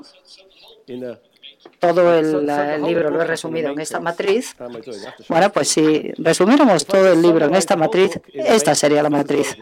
todo 1.79 2.13
el, 2.13 2.45
libro 2.83 3.09
lo 3.09 3.21
he 3.21 3.25
resumido 3.25 3.71
en 3.71 3.79
esta 3.79 3.99
matriz. 3.99 4.55
Bueno, 5.29 5.51
pues 5.51 5.69
si 5.69 6.11
resumiéramos 6.17 6.85
todo 6.85 7.13
el 7.13 7.21
libro 7.21 7.45
en 7.45 7.55
esta 7.55 7.75
matriz, 7.75 8.19
esta 8.33 8.75
sería 8.75 9.01
la 9.03 9.09
matriz. 9.09 9.55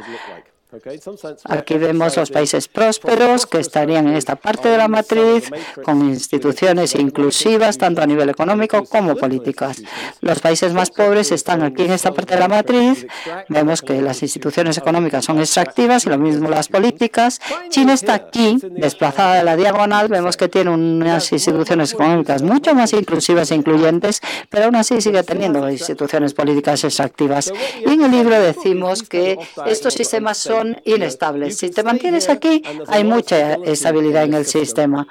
Aquí 1.45 1.77
vemos 1.77 2.17
los 2.17 2.29
países 2.29 2.67
prósperos 2.67 3.45
que 3.45 3.59
estarían 3.59 4.05
en 4.09 4.15
esta 4.15 4.35
parte 4.35 4.67
de 4.67 4.77
la 4.77 4.89
matriz 4.89 5.49
con 5.81 6.09
instituciones 6.09 6.93
inclusivas 6.95 7.77
tanto 7.77 8.01
a 8.01 8.05
nivel 8.05 8.29
económico 8.29 8.83
como 8.83 9.15
políticas. 9.15 9.81
Los 10.19 10.39
países 10.39 10.73
más 10.73 10.91
pobres 10.91 11.31
están 11.31 11.63
aquí 11.63 11.83
en 11.83 11.91
esta 11.91 12.13
parte 12.13 12.33
de 12.33 12.41
la 12.41 12.49
matriz. 12.49 13.07
Vemos 13.47 13.81
que 13.81 14.01
las 14.01 14.21
instituciones 14.21 14.77
económicas 14.77 15.23
son 15.23 15.39
extractivas 15.39 16.05
y 16.05 16.09
lo 16.09 16.17
mismo 16.17 16.49
las 16.49 16.67
políticas. 16.67 17.39
China 17.69 17.93
está 17.93 18.15
aquí, 18.15 18.57
desplazada 18.61 19.35
de 19.35 19.43
la 19.45 19.55
diagonal. 19.55 20.09
Vemos 20.09 20.35
que 20.35 20.49
tiene 20.49 20.71
unas 20.71 21.31
instituciones 21.31 21.93
económicas 21.93 22.41
mucho 22.41 22.75
más 22.75 22.91
inclusivas 22.91 23.51
e 23.51 23.55
incluyentes, 23.55 24.19
pero 24.49 24.65
aún 24.65 24.75
así 24.75 24.99
sigue 24.99 25.23
teniendo 25.23 25.69
instituciones 25.69 26.33
políticas 26.33 26.83
extractivas. 26.83 27.53
Y 27.85 27.89
en 27.89 28.03
el 28.03 28.11
libro 28.11 28.37
decimos 28.37 29.03
que 29.03 29.39
estos 29.65 29.93
sistemas 29.93 30.37
son 30.37 30.56
inestables. 30.85 31.57
Si 31.57 31.69
te 31.69 31.83
mantienes 31.83 32.29
aquí, 32.29 32.61
hay 32.87 33.03
mucha 33.03 33.55
estabilidad 33.55 34.23
en 34.23 34.33
el 34.33 34.45
sistema, 34.45 35.07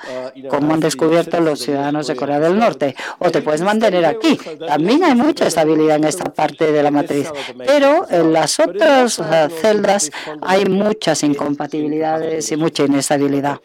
como 0.48 0.74
han 0.74 0.80
descubierto 0.80 1.40
los 1.40 1.60
ciudadanos 1.60 2.06
de 2.06 2.16
Corea 2.16 2.40
del 2.40 2.58
Norte. 2.58 2.94
O 3.18 3.30
te 3.30 3.42
puedes 3.42 3.62
mantener 3.62 4.04
aquí. 4.04 4.38
También 4.66 5.04
hay 5.04 5.14
mucha 5.14 5.46
estabilidad 5.46 5.96
en 5.96 6.04
esta 6.04 6.24
parte 6.32 6.72
de 6.72 6.82
la 6.82 6.90
matriz. 6.90 7.30
Pero 7.66 8.06
en 8.10 8.32
las 8.32 8.58
otras 8.60 9.20
celdas 9.60 10.10
hay 10.42 10.66
muchas 10.66 11.22
incompatibilidades 11.22 12.50
y 12.52 12.56
mucha 12.56 12.84
inestabilidad. 12.84 13.60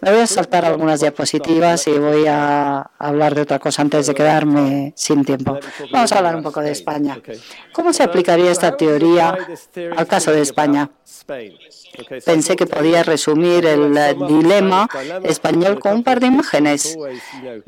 Me 0.00 0.10
voy 0.10 0.20
a 0.20 0.26
saltar 0.26 0.64
algunas 0.64 1.00
diapositivas 1.00 1.86
y 1.86 1.92
voy 1.92 2.26
a 2.26 2.90
hablar 2.98 3.34
de 3.34 3.42
otra 3.42 3.58
cosa 3.58 3.82
antes 3.82 4.06
de 4.06 4.14
quedarme 4.14 4.92
sin 4.96 5.24
tiempo. 5.24 5.58
Vamos 5.92 6.12
a 6.12 6.18
hablar 6.18 6.36
un 6.36 6.42
poco 6.42 6.60
de 6.60 6.70
España. 6.70 7.18
¿Cómo 7.72 7.92
se 7.92 8.02
aplicaría 8.02 8.50
esta 8.50 8.76
teoría 8.76 9.36
al 9.96 10.06
caso 10.06 10.30
de 10.32 10.42
España? 10.42 10.90
Pensé 12.24 12.56
que 12.56 12.66
podía 12.66 13.02
resumir 13.02 13.66
el 13.66 13.94
dilema 14.26 14.88
español 15.22 15.78
con 15.78 15.94
un 15.94 16.02
par 16.02 16.20
de 16.20 16.26
imágenes. 16.26 16.96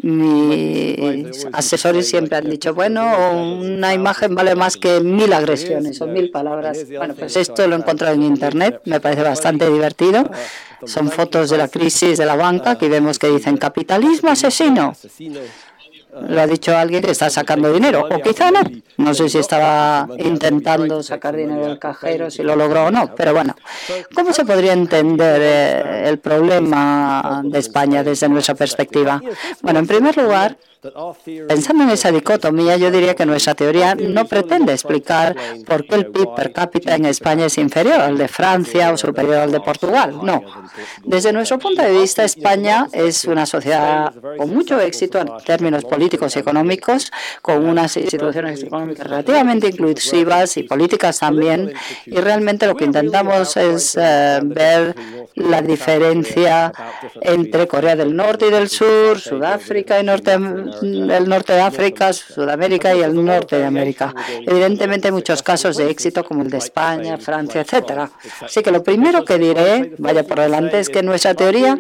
Mis 0.03 1.47
asesores 1.53 2.09
siempre 2.09 2.39
han 2.39 2.49
dicho, 2.49 2.75
bueno, 2.75 3.33
una 3.33 3.95
imagen 3.95 4.35
vale 4.35 4.55
más 4.55 4.77
que 4.77 5.01
mil 5.01 5.33
agresiones 5.33 6.01
o 6.01 6.07
mil 6.07 6.31
palabras. 6.31 6.79
Bueno, 6.97 7.15
pues 7.15 7.37
esto 7.37 7.67
lo 7.67 7.77
he 7.77 7.79
encontrado 7.79 8.15
en 8.15 8.23
Internet, 8.23 8.81
me 8.85 9.01
parece 9.01 9.23
bastante 9.23 9.71
divertido. 9.71 10.29
Son 10.85 11.11
fotos 11.11 11.51
de 11.51 11.57
la 11.57 11.69
crisis 11.69 12.19
de 12.19 12.27
la 12.27 12.37
banca, 12.37 12.77
que 12.77 12.89
vemos 12.89 13.19
que 13.19 13.29
dicen 13.29 13.57
capitalismo 13.57 14.31
asesino 14.31 14.95
lo 16.29 16.41
ha 16.41 16.47
dicho 16.47 16.77
alguien 16.77 17.03
que 17.03 17.11
está 17.11 17.31
sacando 17.31 17.73
dinero, 17.73 18.07
o 18.11 18.21
quizá 18.21 18.51
no. 18.51 18.61
No 18.97 19.15
sé 19.15 19.29
si 19.29 19.39
estaba 19.39 20.09
intentando 20.19 21.03
sacar 21.03 21.37
dinero 21.37 21.67
del 21.67 21.79
cajero, 21.79 22.31
si 22.31 22.43
lo 22.43 22.57
logró 22.57 22.87
o 22.87 22.91
no, 22.91 23.15
pero 23.15 23.35
bueno, 23.35 23.55
¿cómo 24.15 24.33
se 24.33 24.45
podría 24.45 24.73
entender 24.73 25.41
eh, 25.43 26.09
el 26.09 26.19
problema 26.19 27.43
de 27.45 27.59
España 27.59 28.03
desde 28.03 28.29
nuestra 28.29 28.55
perspectiva? 28.55 29.21
Bueno, 29.63 29.81
en 29.81 29.87
primer 29.87 30.17
lugar, 30.17 30.57
Pensando 31.49 31.85
en 31.85 31.91
esa 31.91 32.13
dicotomía, 32.13 32.77
yo 32.77 32.91
diría 32.91 33.15
que 33.15 33.27
nuestra 33.27 33.55
teoría 33.55 33.95
no 33.95 34.25
pretende 34.27 34.73
explicar 34.73 35.35
por 35.67 35.87
qué 35.87 35.97
el 35.97 36.07
PIB 36.07 36.35
per 36.35 36.53
cápita 36.53 36.95
en 36.95 37.07
España 37.07 37.47
es 37.47 37.59
inferior 37.59 38.01
al 38.01 38.17
de 38.17 38.29
Francia 38.29 38.93
o 38.93 38.97
superior 38.97 39.37
al 39.37 39.53
de 39.53 39.61
Portugal. 39.61 40.19
No. 40.23 40.43
Desde 41.05 41.33
nuestro 41.33 41.59
punto 41.59 41.83
de 41.83 41.93
vista, 41.93 42.25
España 42.25 42.87
es 42.93 43.25
una 43.25 43.47
sociedad 43.47 44.13
con 44.37 44.51
mucho 44.55 44.79
éxito 44.81 45.19
en 45.19 45.29
términos 45.45 45.85
políticos 45.85 46.06
y 46.13 46.39
económicos, 46.39 47.11
con 47.43 47.67
unas 47.67 47.97
instituciones 47.97 48.63
económicas 48.63 49.07
relativamente 49.07 49.69
inclusivas 49.69 50.57
y 50.57 50.63
políticas 50.63 51.19
también. 51.19 51.73
Y 52.05 52.17
realmente 52.17 52.67
lo 52.67 52.75
que 52.75 52.85
intentamos 52.85 53.57
es 53.57 53.97
eh, 54.01 54.41
ver 54.43 54.95
la 55.35 55.63
diferencia 55.63 56.73
entre 57.21 57.67
Corea 57.67 57.97
del 57.97 58.15
Norte 58.15 58.47
y 58.49 58.51
del 58.51 58.69
Sur, 58.69 59.21
Sudáfrica 59.21 60.01
y 60.01 60.05
Norte 60.05 60.33
el 60.33 61.29
norte 61.29 61.53
de 61.53 61.61
África, 61.61 62.13
Sudamérica 62.13 62.95
y 62.95 63.01
el 63.01 63.25
norte 63.25 63.59
de 63.59 63.65
América. 63.65 64.15
Evidentemente 64.47 65.09
hay 65.09 65.13
muchos 65.13 65.43
casos 65.43 65.77
de 65.77 65.91
éxito 65.91 66.25
como 66.25 66.43
el 66.43 66.51
de 66.51 66.59
España, 66.59 67.17
Francia, 67.19 67.61
etcétera. 67.61 68.11
Así 68.41 68.63
que 68.63 68.71
lo 68.71 68.83
primero 68.83 69.25
que 69.25 69.39
diré, 69.39 69.95
vaya 69.99 70.25
por 70.25 70.41
delante, 70.41 70.81
es 70.81 70.89
que 70.89 71.03
nuestra 71.03 71.35
teoría 71.35 71.79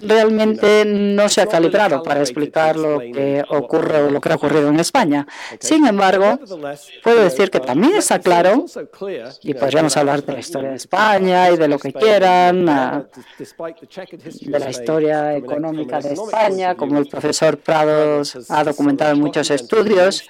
realmente 0.00 0.84
no 0.84 1.28
se 1.28 1.42
ha 1.42 1.46
calibrado 1.46 2.02
para 2.02 2.20
explicar 2.20 2.76
lo 2.76 2.97
que 2.98 3.44
ocurre 3.48 4.02
o 4.02 4.10
lo 4.10 4.20
que 4.20 4.32
ha 4.32 4.36
ocurrido 4.36 4.68
en 4.68 4.80
España. 4.80 5.26
Sin 5.60 5.86
embargo, 5.86 6.38
puedo 7.02 7.22
decir 7.22 7.50
que 7.50 7.60
también 7.60 7.94
está 7.96 8.18
claro, 8.20 8.64
y 9.42 9.54
podríamos 9.54 9.96
hablar 9.96 10.24
de 10.24 10.32
la 10.32 10.38
historia 10.40 10.70
de 10.70 10.76
España 10.76 11.50
y 11.50 11.56
de 11.56 11.68
lo 11.68 11.78
que 11.78 11.92
quieran, 11.92 12.68
ah, 12.68 13.04
de 13.38 14.58
la 14.58 14.70
historia 14.70 15.36
económica 15.36 16.00
de 16.00 16.12
España, 16.14 16.74
como 16.74 16.98
el 16.98 17.06
profesor 17.06 17.58
Prados 17.58 18.50
ha 18.50 18.64
documentado 18.64 19.12
en 19.12 19.20
muchos 19.20 19.50
estudios, 19.50 20.28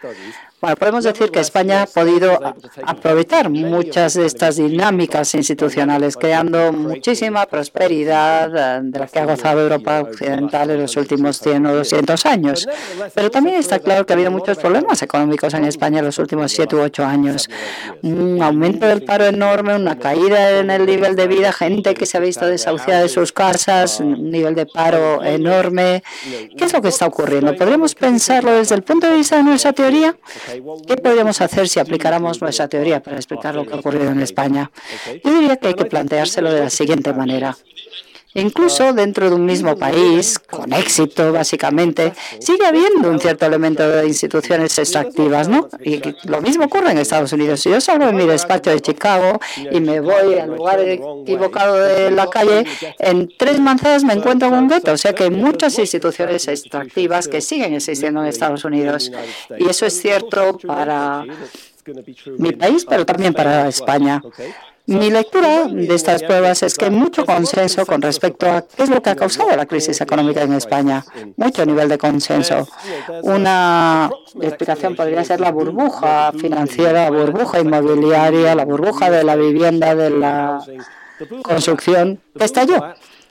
bueno, 0.61 0.75
podemos 0.75 1.05
decir 1.05 1.31
que 1.31 1.39
España 1.39 1.83
ha 1.83 1.87
podido 1.87 2.37
aprovechar 2.83 3.49
muchas 3.49 4.15
de 4.15 4.27
estas 4.27 4.57
dinámicas 4.57 5.33
institucionales, 5.37 6.17
creando 6.17 6.73
muchísima 6.73 7.47
prosperidad 7.47 8.79
eh, 8.79 8.81
de 8.83 8.99
la 8.99 9.07
que 9.07 9.21
ha 9.21 9.25
gozado 9.25 9.61
Europa 9.61 10.01
Occidental 10.01 10.71
en 10.71 10.83
los 10.83 10.97
últimos 10.97 11.39
100 11.39 11.65
o 11.67 11.75
200 11.77 12.27
años. 12.27 12.58
Pero 13.15 13.31
también 13.31 13.57
está 13.57 13.79
claro 13.79 14.07
que 14.07 14.13
ha 14.13 14.17
habido 14.17 14.31
muchos 14.31 14.59
problemas 14.59 15.03
económicos 15.03 15.55
en 15.55 15.65
España 15.65 15.99
en 16.01 16.07
los 16.07 16.19
últimos 16.19 16.53
7 16.53 16.77
u 16.77 16.81
8 16.81 17.05
años. 17.05 17.49
Un 18.03 18.43
aumento 18.43 18.87
del 18.87 19.03
paro 19.03 19.27
enorme, 19.27 19.75
una 19.75 19.99
caída 19.99 20.59
en 20.59 20.71
el 20.71 20.87
nivel 20.87 21.17
de 21.17 21.27
vida, 21.27 21.53
gente 21.53 21.95
que 21.95 22.07
se 22.07 22.17
ha 22.17 22.21
visto 22.21 22.47
desahuciada 22.47 23.03
de 23.03 23.09
sus 23.09 23.33
casas, 23.33 24.01
un 24.01 24.31
nivel 24.31 24.55
de 24.55 24.67
paro 24.67 25.23
enorme. 25.23 26.03
¿Qué 26.57 26.65
es 26.65 26.73
lo 26.73 26.83
que 26.83 26.89
está 26.89 27.07
ocurriendo? 27.07 27.55
¿Podríamos 27.57 27.95
pensarlo 27.95 28.53
desde 28.53 28.75
el 28.75 28.83
punto 28.83 29.09
de 29.09 29.17
vista 29.17 29.37
de 29.37 29.43
nuestra 29.43 29.73
teoría? 29.73 30.17
¿Qué 30.87 30.97
podríamos 30.97 31.41
hacer 31.41 31.69
si 31.69 31.81
aplicáramos 31.81 32.41
nuestra 32.41 32.69
teoría 32.69 33.03
para 33.03 33.17
explicar 33.17 33.55
lo 33.55 33.67
que 33.67 33.75
ha 33.75 33.77
ocurrido 33.77 34.11
en 34.11 34.21
España? 34.21 34.71
Yo 35.25 35.33
diría 35.33 35.57
que 35.57 35.69
hay 35.69 35.75
que 35.75 35.85
planteárselo 35.85 36.53
de 36.53 36.61
la 36.61 36.71
siguiente 36.71 37.13
manera. 37.13 37.57
Incluso 38.35 38.93
dentro 38.93 39.29
de 39.29 39.35
un 39.35 39.47
mismo 39.47 39.77
país, 39.77 40.39
con 40.39 40.73
éxito 40.73 41.33
básicamente, 41.33 42.13
sigue 42.41 42.67
habiendo 42.67 43.11
un 43.11 43.19
cierto 43.19 43.47
elemento 43.47 43.89
de 43.89 44.07
instituciones 44.07 44.79
extractivas, 44.79 45.49
¿no? 45.49 45.69
Y 45.83 46.01
lo 46.25 46.41
mismo 46.43 46.67
ocurre 46.67 46.91
en 46.91 46.99
Estados 46.99 47.33
Unidos. 47.33 47.61
Si 47.61 47.71
yo 47.71 47.81
salgo 47.81 48.07
de 48.07 48.13
mi 48.13 48.27
despacho 48.27 48.71
de 48.71 48.81
Chicago 48.81 49.41
y 49.71 49.81
me 49.81 50.01
voy 50.01 50.35
al 50.35 50.51
lugar 50.51 50.81
equivocado 50.81 51.77
de 51.77 52.11
la 52.11 52.29
calle, 52.29 52.65
en 52.99 53.31
tres 53.37 53.61
manzanas 53.61 54.05
me 54.05 54.13
encuentro 54.13 54.51
con 54.51 54.59
un 54.59 54.69
gueto. 54.69 54.93
O 54.93 54.99
sea 54.99 55.15
que 55.15 55.25
hay 55.25 55.31
muchas 55.31 55.79
instituciones 55.79 56.47
extractivas 56.49 57.29
que 57.29 57.41
siguen 57.41 57.75
existiendo 57.75 58.21
en 58.21 58.27
Estados 58.27 58.65
Unidos. 58.65 59.11
Y 59.59 59.69
eso 59.69 59.87
es 59.87 60.01
cierto 60.01 60.59
para 60.59 61.25
mi 62.39 62.53
país, 62.53 62.85
pero 62.85 63.07
también 63.07 63.33
para 63.33 63.69
España. 63.69 64.23
Mi 64.89 65.11
lectura 65.11 65.67
de 65.67 65.95
estas 65.95 66.23
pruebas 66.23 66.63
es 66.63 66.79
que 66.79 66.87
hay 66.87 66.91
mucho 66.91 67.27
consenso 67.27 67.85
con 67.85 68.01
respecto 68.01 68.51
a 68.51 68.63
qué 68.63 68.85
es 68.85 68.89
lo 68.89 69.03
que 69.03 69.11
ha 69.11 69.17
causado 69.17 69.55
la 69.55 69.67
crisis 69.67 70.01
económica 70.01 70.41
en 70.41 70.55
España. 70.55 71.05
Mucho 71.37 71.67
nivel 71.67 71.91
de 71.91 71.99
consenso. 71.99 72.67
Una 73.23 74.09
explicación 74.41 74.97
podría 74.97 75.23
ser 75.25 75.41
la 75.41 75.53
burbuja 75.53 76.33
financiera, 76.33 77.11
la 77.11 77.11
burbuja 77.11 77.61
inmobiliaria, 77.61 78.55
la 78.55 78.65
burbuja 78.65 79.11
de 79.11 79.25
la 79.25 79.37
vivienda, 79.37 79.95
de 79.95 80.09
la 80.09 80.59
construcción 81.43 82.23
que 82.39 82.45
estalló 82.45 82.83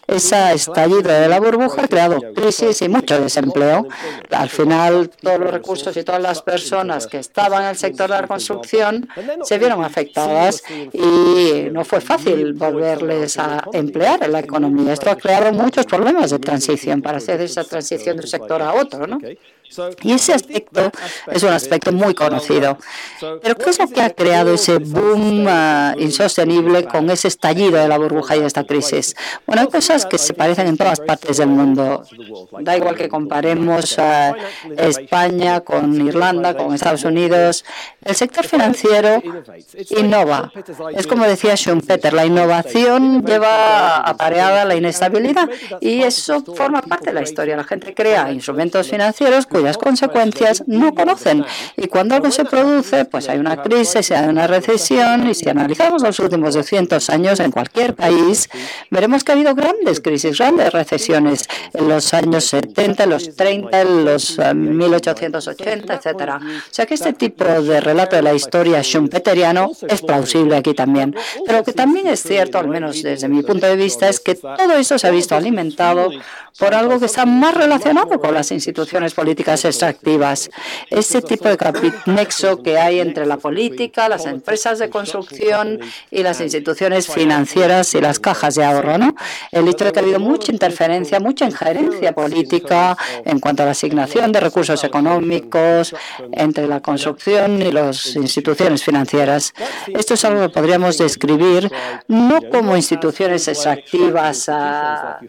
ese 0.07 0.53
estallido 0.53 1.01
de 1.01 1.27
la 1.27 1.39
burbuja 1.39 1.83
ha 1.83 1.87
creado 1.87 2.19
crisis 2.33 2.81
y 2.81 2.89
mucho 2.89 3.19
desempleo. 3.19 3.87
Al 4.31 4.49
final, 4.49 5.09
todos 5.09 5.39
los 5.39 5.51
recursos 5.51 5.95
y 5.97 6.03
todas 6.03 6.21
las 6.21 6.41
personas 6.41 7.07
que 7.07 7.17
estaban 7.17 7.63
en 7.63 7.69
el 7.69 7.77
sector 7.77 8.09
de 8.09 8.21
la 8.21 8.27
construcción 8.27 9.09
se 9.43 9.57
vieron 9.57 9.83
afectadas 9.83 10.63
y 10.93 11.69
no 11.71 11.83
fue 11.83 11.99
fácil 11.99 12.53
volverles 12.53 13.37
a 13.37 13.63
emplear 13.73 14.23
en 14.23 14.31
la 14.31 14.39
economía. 14.39 14.93
Esto 14.93 15.09
ha 15.11 15.15
creado 15.15 15.51
muchos 15.51 15.85
problemas 15.85 16.31
de 16.31 16.39
transición 16.39 17.01
para 17.01 17.17
hacer 17.17 17.41
esa 17.41 17.63
transición 17.63 18.17
de 18.17 18.23
un 18.23 18.27
sector 18.27 18.61
a 18.61 18.73
otro. 18.73 19.07
¿no? 19.07 19.19
Y 20.01 20.13
ese 20.13 20.33
aspecto 20.33 20.91
es 21.31 21.43
un 21.43 21.49
aspecto 21.49 21.91
muy 21.91 22.13
conocido. 22.13 22.77
Pero 23.19 23.55
¿qué 23.55 23.69
es 23.69 23.79
lo 23.79 23.87
que 23.87 24.01
ha 24.01 24.09
creado 24.09 24.53
ese 24.53 24.77
boom 24.77 25.45
ah, 25.47 25.95
insostenible 25.97 26.85
con 26.85 27.09
ese 27.09 27.27
estallido 27.27 27.77
de 27.77 27.87
la 27.87 27.97
burbuja 27.97 28.35
y 28.35 28.41
de 28.41 28.47
esta 28.47 28.63
crisis? 28.63 29.15
Bueno, 29.45 29.63
hay 29.63 29.67
cosas 29.67 30.05
que 30.05 30.17
se 30.17 30.33
parecen 30.33 30.67
en 30.67 30.77
todas 30.77 30.99
partes 30.99 31.37
del 31.37 31.49
mundo. 31.49 32.03
Da 32.59 32.77
igual 32.77 32.95
que 32.95 33.09
comparemos 33.09 33.99
a 33.99 34.35
España 34.77 35.61
con 35.61 36.07
Irlanda, 36.07 36.55
con 36.55 36.73
Estados 36.73 37.03
Unidos. 37.03 37.65
El 38.03 38.15
sector 38.15 38.45
financiero 38.45 39.21
innova. 39.89 40.51
Es 40.95 41.07
como 41.07 41.25
decía 41.25 41.55
Schumpeter, 41.55 42.13
la 42.13 42.25
innovación 42.25 43.25
lleva 43.25 43.97
apareada 43.97 44.65
la 44.65 44.75
inestabilidad 44.75 45.49
y 45.81 46.01
eso 46.03 46.43
forma 46.43 46.81
parte 46.81 47.07
de 47.07 47.13
la 47.13 47.21
historia. 47.21 47.55
La 47.55 47.63
gente 47.63 47.93
crea 47.93 48.31
instrumentos 48.31 48.89
financieros 48.89 49.45
cuyas 49.57 49.77
consecuencias 49.77 50.63
no 50.67 50.93
conocen. 50.93 51.43
Y 51.75 51.87
cuando 51.87 52.15
algo 52.15 52.29
se 52.31 52.45
produce, 52.45 53.05
pues 53.05 53.27
hay 53.29 53.39
una 53.39 53.61
crisis, 53.63 54.11
hay 54.11 54.29
una 54.29 54.45
recesión, 54.45 55.27
y 55.27 55.33
si 55.33 55.49
analizamos 55.49 56.03
los 56.03 56.19
últimos 56.19 56.53
200 56.53 57.09
años 57.09 57.39
en 57.39 57.51
cualquier 57.51 57.95
país, 57.95 58.49
veremos 58.91 59.23
que 59.23 59.31
ha 59.31 59.35
habido 59.35 59.55
grandes 59.55 59.99
crisis, 59.99 60.37
grandes 60.37 60.71
recesiones 60.71 61.45
en 61.73 61.87
los 61.89 62.13
años 62.13 62.45
70, 62.45 63.05
los 63.07 63.35
30, 63.35 63.81
en 63.81 64.05
los 64.05 64.37
1880, 64.37 65.93
eh, 65.93 65.97
etcétera. 65.97 66.39
O 66.43 66.73
sea 66.73 66.85
que 66.85 66.93
este 66.93 67.13
tipo 67.13 67.43
de 67.43 67.81
relato 67.81 68.15
de 68.15 68.21
la 68.21 68.33
historia 68.33 68.81
schumpeteriano 68.83 69.71
es 69.87 70.01
plausible 70.01 70.55
aquí 70.55 70.73
también. 70.73 71.15
Pero 71.45 71.63
que 71.63 71.73
también 71.73 72.07
es 72.07 72.21
cierto, 72.21 72.59
al 72.59 72.67
menos 72.67 73.01
desde 73.01 73.27
mi 73.27 73.41
punto 73.41 73.65
de 73.65 73.75
vista, 73.75 74.07
es 74.07 74.19
que 74.19 74.35
todo 74.35 74.73
esto 74.77 74.99
se 74.99 75.07
ha 75.07 75.11
visto 75.11 75.35
alimentado 75.35 76.09
por 76.59 76.73
algo 76.73 76.99
que 76.99 77.05
está 77.05 77.25
más 77.25 77.53
relacionado 77.53 78.19
con 78.19 78.33
las 78.33 78.51
instituciones 78.51 79.13
políticas 79.13 79.46
extractivas. 79.47 80.49
Ese 80.89 81.21
tipo 81.21 81.47
de 81.47 81.57
nexo 82.05 82.61
que 82.63 82.77
hay 82.77 82.99
entre 82.99 83.25
la 83.25 83.37
política, 83.37 84.09
las 84.09 84.25
empresas 84.25 84.79
de 84.79 84.89
construcción 84.89 85.79
y 86.11 86.23
las 86.23 86.41
instituciones 86.41 87.07
financieras 87.07 87.93
y 87.95 88.01
las 88.01 88.19
cajas 88.19 88.55
de 88.55 88.65
ahorro. 88.65 88.97
¿no? 88.97 89.15
El 89.51 89.67
hecho 89.67 89.85
de 89.85 89.91
que 89.91 89.99
ha 89.99 90.01
habido 90.01 90.19
mucha 90.19 90.51
interferencia, 90.51 91.19
mucha 91.19 91.45
injerencia 91.45 92.13
política 92.13 92.97
en 93.25 93.39
cuanto 93.39 93.63
a 93.63 93.65
la 93.65 93.71
asignación 93.71 94.31
de 94.31 94.39
recursos 94.39 94.83
económicos 94.83 95.95
entre 96.31 96.67
la 96.67 96.81
construcción 96.81 97.61
y 97.61 97.71
las 97.71 98.15
instituciones 98.15 98.83
financieras. 98.83 99.53
Esto 99.87 100.13
es 100.13 100.25
algo 100.25 100.41
que 100.41 100.49
podríamos 100.49 100.97
describir 100.97 101.71
no 102.07 102.39
como 102.51 102.75
instituciones 102.75 103.47
extractivas 103.47 104.49
ah, 104.49 105.19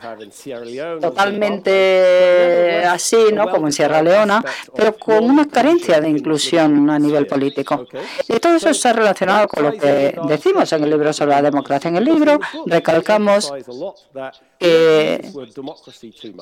totalmente 1.01 2.85
así, 2.87 3.17
¿no? 3.33 3.51
como 3.51 3.67
en 3.67 3.73
Sierra 3.73 4.03
Leona, 4.09 4.45
pero 4.75 4.97
con 4.97 5.25
una 5.25 5.47
carencia 5.47 6.01
de 6.01 6.09
inclusión 6.09 6.91
a 6.91 6.99
nivel 6.99 7.27
político. 7.27 7.87
Y 8.29 8.39
todo 8.39 8.57
eso 8.57 8.71
está 8.71 8.93
relacionado 8.93 9.49
con 9.49 9.65
lo 9.65 9.73
que 9.73 10.19
decimos 10.27 10.73
en 10.73 10.85
el 10.85 10.91
libro 10.91 11.13
sobre 11.13 11.33
la 11.33 11.43
democracia. 11.43 11.89
En 11.89 11.97
el 11.97 12.05
libro 12.05 12.39
recalcamos 12.67 13.53
que, 14.59 15.31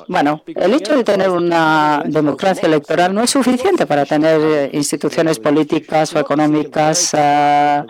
bueno, 0.08 0.42
el 0.46 0.74
hecho 0.74 0.96
de 0.96 1.04
tener 1.04 1.28
una 1.30 2.02
democracia 2.06 2.66
electoral 2.66 3.14
no 3.14 3.22
es 3.22 3.30
suficiente 3.30 3.86
para 3.86 4.06
tener 4.06 4.74
instituciones 4.74 5.38
políticas 5.38 6.14
o 6.14 6.18
económicas 6.18 7.12
uh, 7.12 7.84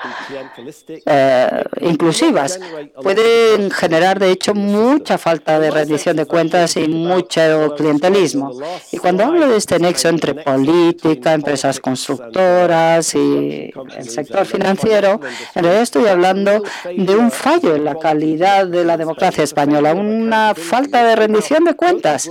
uh, 1.07 1.87
inclusivas. 1.89 2.59
Pueden 3.03 3.71
generar, 3.71 4.19
de 4.19 4.33
hecho, 4.33 4.53
mucha 4.55 5.17
falta 5.17 5.61
de 5.61 5.71
rendición 5.71 6.17
de 6.17 6.27
cuentas 6.27 6.77
y 6.77 6.89
mucho 6.89 7.75
clientelismo. 7.77 8.51
Y 8.91 8.99
cuando 8.99 9.25
hablo 9.25 9.49
de 9.49 9.57
este 9.57 9.79
nexo 9.79 10.09
entre 10.09 10.35
política, 10.35 11.35
empresas 11.35 11.79
constructoras 11.79 13.15
y 13.15 13.73
el 13.97 14.09
sector 14.09 14.45
financiero, 14.45 15.21
en 15.55 15.63
realidad 15.63 15.83
estoy 15.83 16.07
hablando 16.07 16.63
de 16.85 17.17
un 17.17 17.31
fallo 17.31 17.77
en 17.77 17.85
la 17.85 17.95
calidad 17.97 18.67
de 18.67 18.85
la 18.85 18.97
democracia 18.97 19.45
española, 19.45 19.95
una 20.23 20.55
falta 20.55 21.05
de 21.05 21.17
rendición 21.17 21.65
de 21.65 21.75
cuentas. 21.75 22.31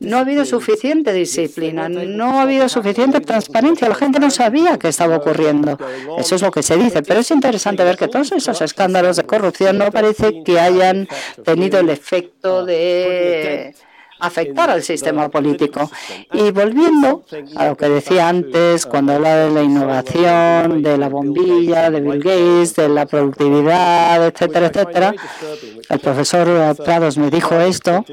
No 0.00 0.18
ha 0.18 0.20
habido 0.20 0.44
suficiente 0.44 1.12
disciplina, 1.12 1.88
no 1.88 2.38
ha 2.38 2.42
habido 2.42 2.68
suficiente 2.68 3.20
transparencia, 3.20 3.88
la 3.88 3.94
gente 3.94 4.20
no 4.20 4.30
sabía 4.30 4.78
qué 4.78 4.88
estaba 4.88 5.16
ocurriendo. 5.16 5.78
Eso 6.18 6.34
es 6.34 6.42
lo 6.42 6.50
que 6.50 6.62
se 6.62 6.76
dice, 6.76 7.02
pero 7.02 7.20
es 7.20 7.30
interesante 7.30 7.84
ver 7.84 7.96
que 7.96 8.08
todos 8.08 8.32
esos 8.32 8.60
escándalos 8.62 9.16
de 9.16 9.24
corrupción 9.24 9.78
no 9.78 9.90
parece 9.90 10.42
que 10.44 10.58
hayan 10.58 11.08
tenido 11.44 11.80
el 11.80 11.90
efecto 11.90 12.64
de 12.64 13.74
afectar 14.18 14.70
al 14.70 14.82
sistema 14.82 15.28
político. 15.28 15.90
Y 16.32 16.50
volviendo 16.50 17.24
a 17.56 17.66
lo 17.66 17.76
que 17.76 17.88
decía 17.88 18.28
antes, 18.28 18.86
cuando 18.86 19.14
hablaba 19.14 19.36
de 19.36 19.50
la 19.50 19.62
innovación, 19.62 20.82
de 20.82 20.98
la 20.98 21.08
bombilla, 21.08 21.90
de 21.90 22.00
Bill 22.00 22.22
Gates, 22.22 22.74
de 22.76 22.88
la 22.88 23.06
productividad, 23.06 24.26
etcétera, 24.26 24.66
etcétera, 24.66 25.14
el 25.88 25.98
profesor 26.00 26.76
Prados 26.76 27.18
me 27.18 27.30
dijo 27.30 27.54
esto. 27.60 28.04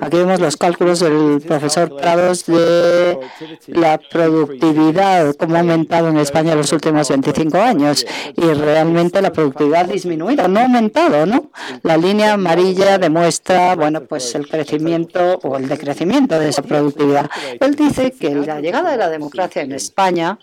Aquí 0.00 0.16
vemos 0.16 0.40
los 0.40 0.56
cálculos 0.56 1.00
del 1.00 1.40
profesor 1.46 1.94
Prados 1.96 2.46
de 2.46 3.18
la 3.66 3.98
productividad, 3.98 5.34
cómo 5.34 5.56
ha 5.56 5.60
aumentado 5.60 6.08
en 6.08 6.18
España 6.18 6.52
en 6.52 6.58
los 6.58 6.72
últimos 6.72 7.08
25 7.08 7.58
años. 7.58 8.06
Y 8.36 8.52
realmente 8.52 9.20
la 9.20 9.32
productividad 9.32 9.82
ha 9.82 9.92
disminuido, 9.92 10.48
no 10.48 10.60
ha 10.60 10.64
aumentado, 10.64 11.26
¿no? 11.26 11.50
La 11.82 11.96
línea 11.96 12.34
amarilla 12.34 12.98
demuestra, 12.98 13.74
bueno, 13.76 14.02
pues 14.02 14.34
el 14.34 14.48
crecimiento 14.48 15.38
o 15.48 15.56
el 15.56 15.68
decrecimiento 15.68 16.38
de 16.38 16.48
esa 16.48 16.62
productividad. 16.62 17.30
Él 17.60 17.74
dice 17.74 18.12
que 18.12 18.34
la 18.34 18.60
llegada 18.60 18.90
de 18.90 18.96
la 18.96 19.08
democracia 19.08 19.62
en 19.62 19.72
España 19.72 20.38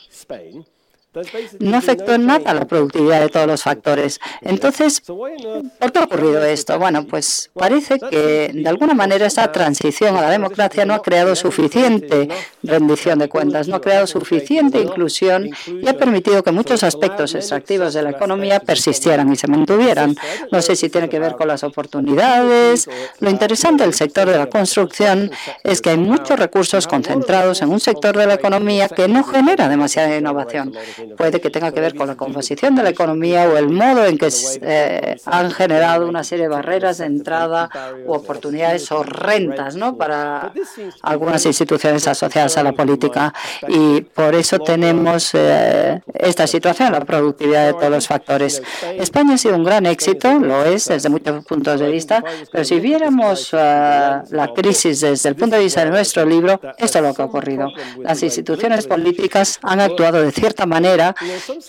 no 1.59 1.77
afectó 1.77 2.13
en 2.13 2.25
nada 2.25 2.53
la 2.53 2.65
productividad 2.65 3.21
de 3.21 3.29
todos 3.29 3.47
los 3.47 3.63
factores. 3.63 4.19
Entonces, 4.41 5.01
¿por 5.01 5.91
qué 5.91 5.99
ha 5.99 6.03
ocurrido 6.03 6.43
esto? 6.43 6.77
Bueno, 6.79 7.05
pues 7.05 7.49
parece 7.53 7.99
que 7.99 8.51
de 8.53 8.69
alguna 8.69 8.93
manera 8.93 9.25
esa 9.25 9.51
transición 9.51 10.17
a 10.17 10.21
la 10.21 10.29
democracia 10.29 10.85
no 10.85 10.93
ha 10.93 11.01
creado 11.01 11.35
suficiente 11.35 12.29
rendición 12.63 13.19
de 13.19 13.29
cuentas, 13.29 13.67
no 13.67 13.77
ha 13.77 13.81
creado 13.81 14.07
suficiente 14.07 14.79
inclusión 14.79 15.49
y 15.67 15.87
ha 15.87 15.97
permitido 15.97 16.43
que 16.43 16.51
muchos 16.51 16.83
aspectos 16.83 17.35
extractivos 17.35 17.93
de 17.93 18.01
la 18.01 18.11
economía 18.11 18.59
persistieran 18.59 19.31
y 19.31 19.35
se 19.35 19.47
mantuvieran. 19.47 20.15
No 20.51 20.61
sé 20.61 20.75
si 20.75 20.89
tiene 20.89 21.09
que 21.09 21.19
ver 21.19 21.35
con 21.35 21.47
las 21.47 21.63
oportunidades. 21.63 22.89
Lo 23.19 23.29
interesante 23.29 23.83
del 23.83 23.93
sector 23.93 24.29
de 24.29 24.37
la 24.37 24.47
construcción 24.47 25.31
es 25.63 25.81
que 25.81 25.91
hay 25.91 25.97
muchos 25.97 26.37
recursos 26.37 26.87
concentrados 26.87 27.61
en 27.61 27.69
un 27.69 27.79
sector 27.79 28.17
de 28.17 28.27
la 28.27 28.35
economía 28.35 28.89
que 28.89 29.07
no 29.07 29.23
genera 29.23 29.69
demasiada 29.69 30.17
innovación. 30.17 30.73
Puede 31.17 31.39
que 31.41 31.49
tenga 31.49 31.71
que 31.71 31.79
ver 31.79 31.95
con 31.95 32.07
la 32.07 32.15
composición 32.15 32.75
de 32.75 32.83
la 32.83 32.89
economía 32.89 33.47
o 33.49 33.57
el 33.57 33.69
modo 33.69 34.05
en 34.05 34.17
que 34.17 34.29
eh, 34.61 35.15
han 35.25 35.51
generado 35.51 36.07
una 36.07 36.23
serie 36.23 36.45
de 36.45 36.49
barreras 36.49 36.97
de 36.99 37.05
entrada 37.05 37.69
u 38.05 38.13
oportunidades 38.13 38.91
o 38.91 39.03
rentas 39.03 39.75
¿no? 39.75 39.97
para 39.97 40.53
algunas 41.01 41.45
instituciones 41.45 42.07
asociadas 42.07 42.57
a 42.57 42.63
la 42.63 42.73
política. 42.73 43.33
Y 43.67 44.01
por 44.01 44.35
eso 44.35 44.59
tenemos 44.59 45.31
eh, 45.33 46.01
esta 46.13 46.47
situación, 46.47 46.91
la 46.91 47.01
productividad 47.01 47.67
de 47.67 47.73
todos 47.73 47.89
los 47.89 48.07
factores. 48.07 48.61
España 48.97 49.35
ha 49.35 49.37
sido 49.37 49.55
un 49.55 49.63
gran 49.63 49.85
éxito, 49.85 50.39
lo 50.39 50.63
es 50.65 50.85
desde 50.85 51.09
muchos 51.09 51.45
puntos 51.45 51.79
de 51.79 51.91
vista, 51.91 52.23
pero 52.51 52.63
si 52.63 52.79
viéramos 52.79 53.49
eh, 53.53 54.21
la 54.29 54.51
crisis 54.55 55.01
desde 55.01 55.29
el 55.29 55.35
punto 55.35 55.55
de 55.55 55.63
vista 55.63 55.83
de 55.83 55.91
nuestro 55.91 56.25
libro, 56.25 56.59
esto 56.77 56.99
es 56.99 57.03
lo 57.03 57.13
que 57.13 57.21
ha 57.21 57.25
ocurrido. 57.25 57.69
Las 57.99 58.21
instituciones 58.23 58.87
políticas 58.87 59.59
han 59.61 59.79
actuado 59.79 60.21
de 60.21 60.31
cierta 60.31 60.65
manera 60.65 60.94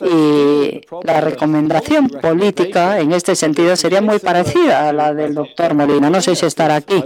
y 0.04 0.80
la 1.02 1.20
recomendación 1.20 2.08
política 2.08 2.98
en 3.00 3.12
este 3.12 3.34
sentido 3.34 3.76
sería 3.76 4.00
muy 4.00 4.18
parecida 4.18 4.88
a 4.88 4.92
la 4.92 5.14
del 5.14 5.34
doctor 5.34 5.74
Molina. 5.74 6.10
No 6.10 6.20
sé 6.20 6.34
si 6.34 6.46
estará 6.46 6.76
aquí. 6.76 7.02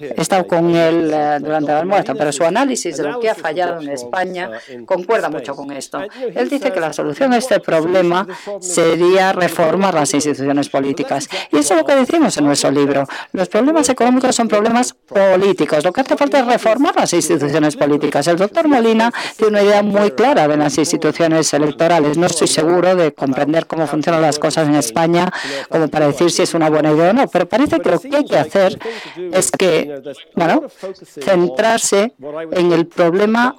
He 0.00 0.20
estado 0.20 0.46
con 0.46 0.74
él 0.74 1.10
eh, 1.12 1.38
durante 1.40 1.72
el 1.72 1.78
almuerzo, 1.78 2.14
pero 2.14 2.32
su 2.32 2.44
análisis 2.44 2.96
de 2.96 3.04
lo 3.04 3.20
que 3.20 3.30
ha 3.30 3.34
fallado 3.34 3.80
en 3.80 3.90
España 3.90 4.50
concuerda 4.86 5.28
mucho 5.28 5.54
con 5.54 5.70
esto. 5.72 6.00
Él 6.34 6.48
dice 6.48 6.72
que 6.72 6.80
la 6.80 6.92
solución 6.92 7.32
a 7.32 7.38
este 7.38 7.60
problema 7.60 8.26
sería 8.60 9.32
reformar 9.32 9.94
las 9.94 10.12
instituciones 10.14 10.68
políticas. 10.68 11.28
Y 11.50 11.58
eso 11.58 11.74
es 11.74 11.80
lo 11.80 11.86
que 11.86 11.94
decimos 11.94 12.36
en 12.36 12.46
nuestro 12.46 12.70
libro. 12.70 13.06
Los 13.32 13.48
problemas 13.48 13.88
económicos 13.88 14.34
son 14.34 14.48
problemas 14.48 14.92
políticos. 14.92 15.84
Lo 15.84 15.92
que 15.92 16.00
hace 16.00 16.16
falta 16.16 16.40
es 16.40 16.46
reformar 16.46 16.96
las 16.96 17.12
instituciones 17.12 17.76
políticas. 17.76 18.26
El 18.26 18.36
doctor 18.36 18.68
Molina 18.68 19.12
tiene 19.36 19.50
una 19.50 19.62
idea 19.62 19.82
muy 19.82 20.10
clara 20.10 20.48
de 20.48 20.56
las 20.56 20.76
instituciones 20.78 21.53
electorales. 21.54 22.18
No 22.18 22.26
estoy 22.26 22.48
seguro 22.48 22.94
de 22.94 23.12
comprender 23.14 23.66
cómo 23.66 23.86
funcionan 23.86 24.22
las 24.22 24.38
cosas 24.38 24.68
en 24.68 24.74
España 24.74 25.32
como 25.68 25.88
para 25.88 26.06
decir 26.06 26.30
si 26.30 26.42
es 26.42 26.54
una 26.54 26.68
buena 26.68 26.92
idea 26.92 27.10
o 27.10 27.12
no, 27.12 27.28
pero 27.28 27.48
parece 27.48 27.80
que 27.80 27.90
lo 27.90 28.00
que 28.00 28.16
hay 28.16 28.24
que 28.24 28.38
hacer 28.38 28.78
es 29.32 29.50
que, 29.50 30.02
bueno, 30.34 30.62
centrarse 31.20 32.14
en 32.52 32.72
el 32.72 32.86
problema 32.86 33.56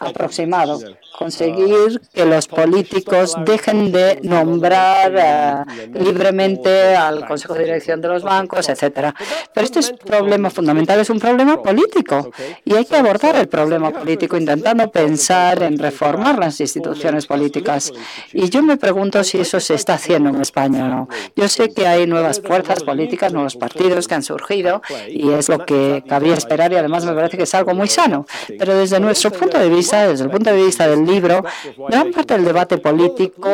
aproximado, 0.00 0.80
conseguir 1.16 2.00
que 2.12 2.24
los 2.24 2.48
políticos 2.48 3.36
dejen 3.44 3.92
de 3.92 4.18
nombrar 4.22 5.66
eh, 5.68 5.88
libremente 5.94 6.96
al 6.96 7.26
Consejo 7.26 7.54
de 7.54 7.64
Dirección 7.64 8.00
de 8.00 8.08
los 8.08 8.22
bancos, 8.22 8.68
etcétera. 8.68 9.14
Pero 9.52 9.64
este 9.64 9.80
es 9.80 9.92
problema 9.92 10.50
fundamental, 10.50 10.98
es 10.98 11.10
un 11.10 11.20
problema 11.20 11.62
político 11.62 12.30
y 12.64 12.74
hay 12.74 12.84
que 12.84 12.96
abordar 12.96 13.36
el 13.36 13.48
problema 13.48 13.90
político 13.92 14.36
intentando 14.36 14.90
pensar 14.90 15.62
en 15.62 15.78
reformar 15.78 16.38
las 16.38 16.60
instituciones 16.60 17.26
políticas. 17.26 17.92
Y 18.32 18.50
yo 18.50 18.62
me 18.62 18.76
pregunto 18.76 19.22
si 19.22 19.38
eso 19.38 19.60
se 19.60 19.74
está 19.74 19.94
haciendo 19.94 20.30
en 20.30 20.40
España 20.40 20.86
o 20.86 20.88
no. 20.88 21.08
Yo 21.36 21.48
sé 21.48 21.72
que 21.72 21.86
hay 21.86 22.06
nuevas 22.06 22.40
fuerzas 22.40 22.82
políticas, 22.82 23.32
nuevos 23.32 23.56
partidos 23.56 24.08
que 24.08 24.14
han 24.14 24.22
surgido 24.22 24.82
y 25.08 25.30
es 25.30 25.48
lo 25.48 25.64
que 25.64 26.02
cabía 26.08 26.34
esperar 26.34 26.72
y 26.72 26.76
además 26.76 27.04
me 27.04 27.12
parece 27.12 27.36
que 27.36 27.44
es 27.44 27.54
algo 27.54 27.74
muy 27.74 27.88
sano. 27.88 28.26
Pero 28.58 28.76
desde 28.76 28.98
nuestro 28.98 29.30
punto 29.30 29.58
de 29.58 29.68
vista, 29.68 29.84
desde 30.02 30.24
el 30.24 30.30
punto 30.30 30.50
de 30.50 30.56
vista 30.56 30.86
del 30.86 31.04
libro, 31.04 31.44
gran 31.88 32.12
parte 32.12 32.34
del 32.34 32.44
debate 32.44 32.78
político 32.78 33.48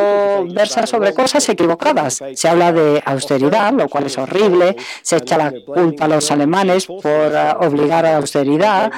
versa 0.51 0.87
sobre 0.87 1.15
cosas 1.15 1.49
equivocadas. 1.49 2.21
Se 2.35 2.49
habla 2.49 2.73
de 2.73 3.03
austeridad, 3.05 3.73
lo 3.73 3.89
cual 3.89 4.07
es 4.07 4.19
horrible, 4.19 4.77
se 5.03 5.17
echa 5.17 5.37
la 5.37 5.53
culpa 5.53 6.05
a 6.05 6.09
los 6.09 6.31
alemanes 6.31 6.87
por 6.87 7.05
eh, 7.05 7.55
obligar 7.61 8.07
a 8.07 8.13
la 8.13 8.17
austeridad, 8.19 8.91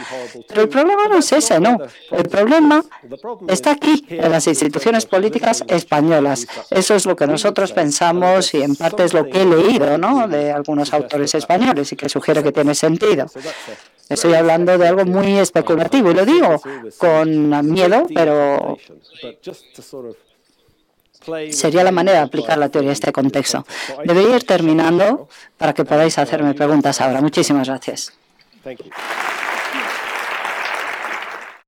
pero 0.48 0.62
el 0.62 0.68
problema 0.68 1.08
no 1.08 1.18
es 1.18 1.32
ese, 1.32 1.60
no. 1.60 1.78
El 2.10 2.28
problema 2.28 2.82
está 3.48 3.72
aquí, 3.72 4.04
en 4.08 4.30
las 4.30 4.46
instituciones 4.46 5.06
políticas 5.06 5.64
españolas. 5.66 6.46
Eso 6.70 6.94
es 6.94 7.06
lo 7.06 7.16
que 7.16 7.26
nosotros 7.26 7.72
pensamos 7.72 8.54
y 8.54 8.62
en 8.62 8.76
parte 8.76 9.04
es 9.04 9.14
lo 9.14 9.24
que 9.28 9.42
he 9.42 9.44
leído 9.44 9.98
¿no? 9.98 10.28
de 10.28 10.52
algunos 10.52 10.92
autores 10.92 11.34
españoles 11.34 11.92
y 11.92 11.96
que 11.96 12.08
sugiere 12.08 12.42
que 12.42 12.52
tiene 12.52 12.74
sentido. 12.74 13.26
Estoy 14.08 14.34
hablando 14.34 14.76
de 14.76 14.88
algo 14.88 15.04
muy 15.04 15.38
especulativo 15.38 16.10
y 16.10 16.14
lo 16.14 16.26
digo 16.26 16.60
miedo, 17.24 18.06
pero 18.14 18.78
sería 21.50 21.84
la 21.84 21.92
manera 21.92 22.18
de 22.18 22.24
aplicar 22.24 22.58
la 22.58 22.68
teoría 22.68 22.90
a 22.90 22.92
este 22.94 23.12
contexto. 23.12 23.64
Debería 24.04 24.36
ir 24.36 24.44
terminando 24.44 25.28
para 25.56 25.72
que 25.72 25.84
podáis 25.84 26.18
hacerme 26.18 26.54
preguntas 26.54 27.00
ahora. 27.00 27.20
Muchísimas 27.20 27.68
gracias. 27.68 28.12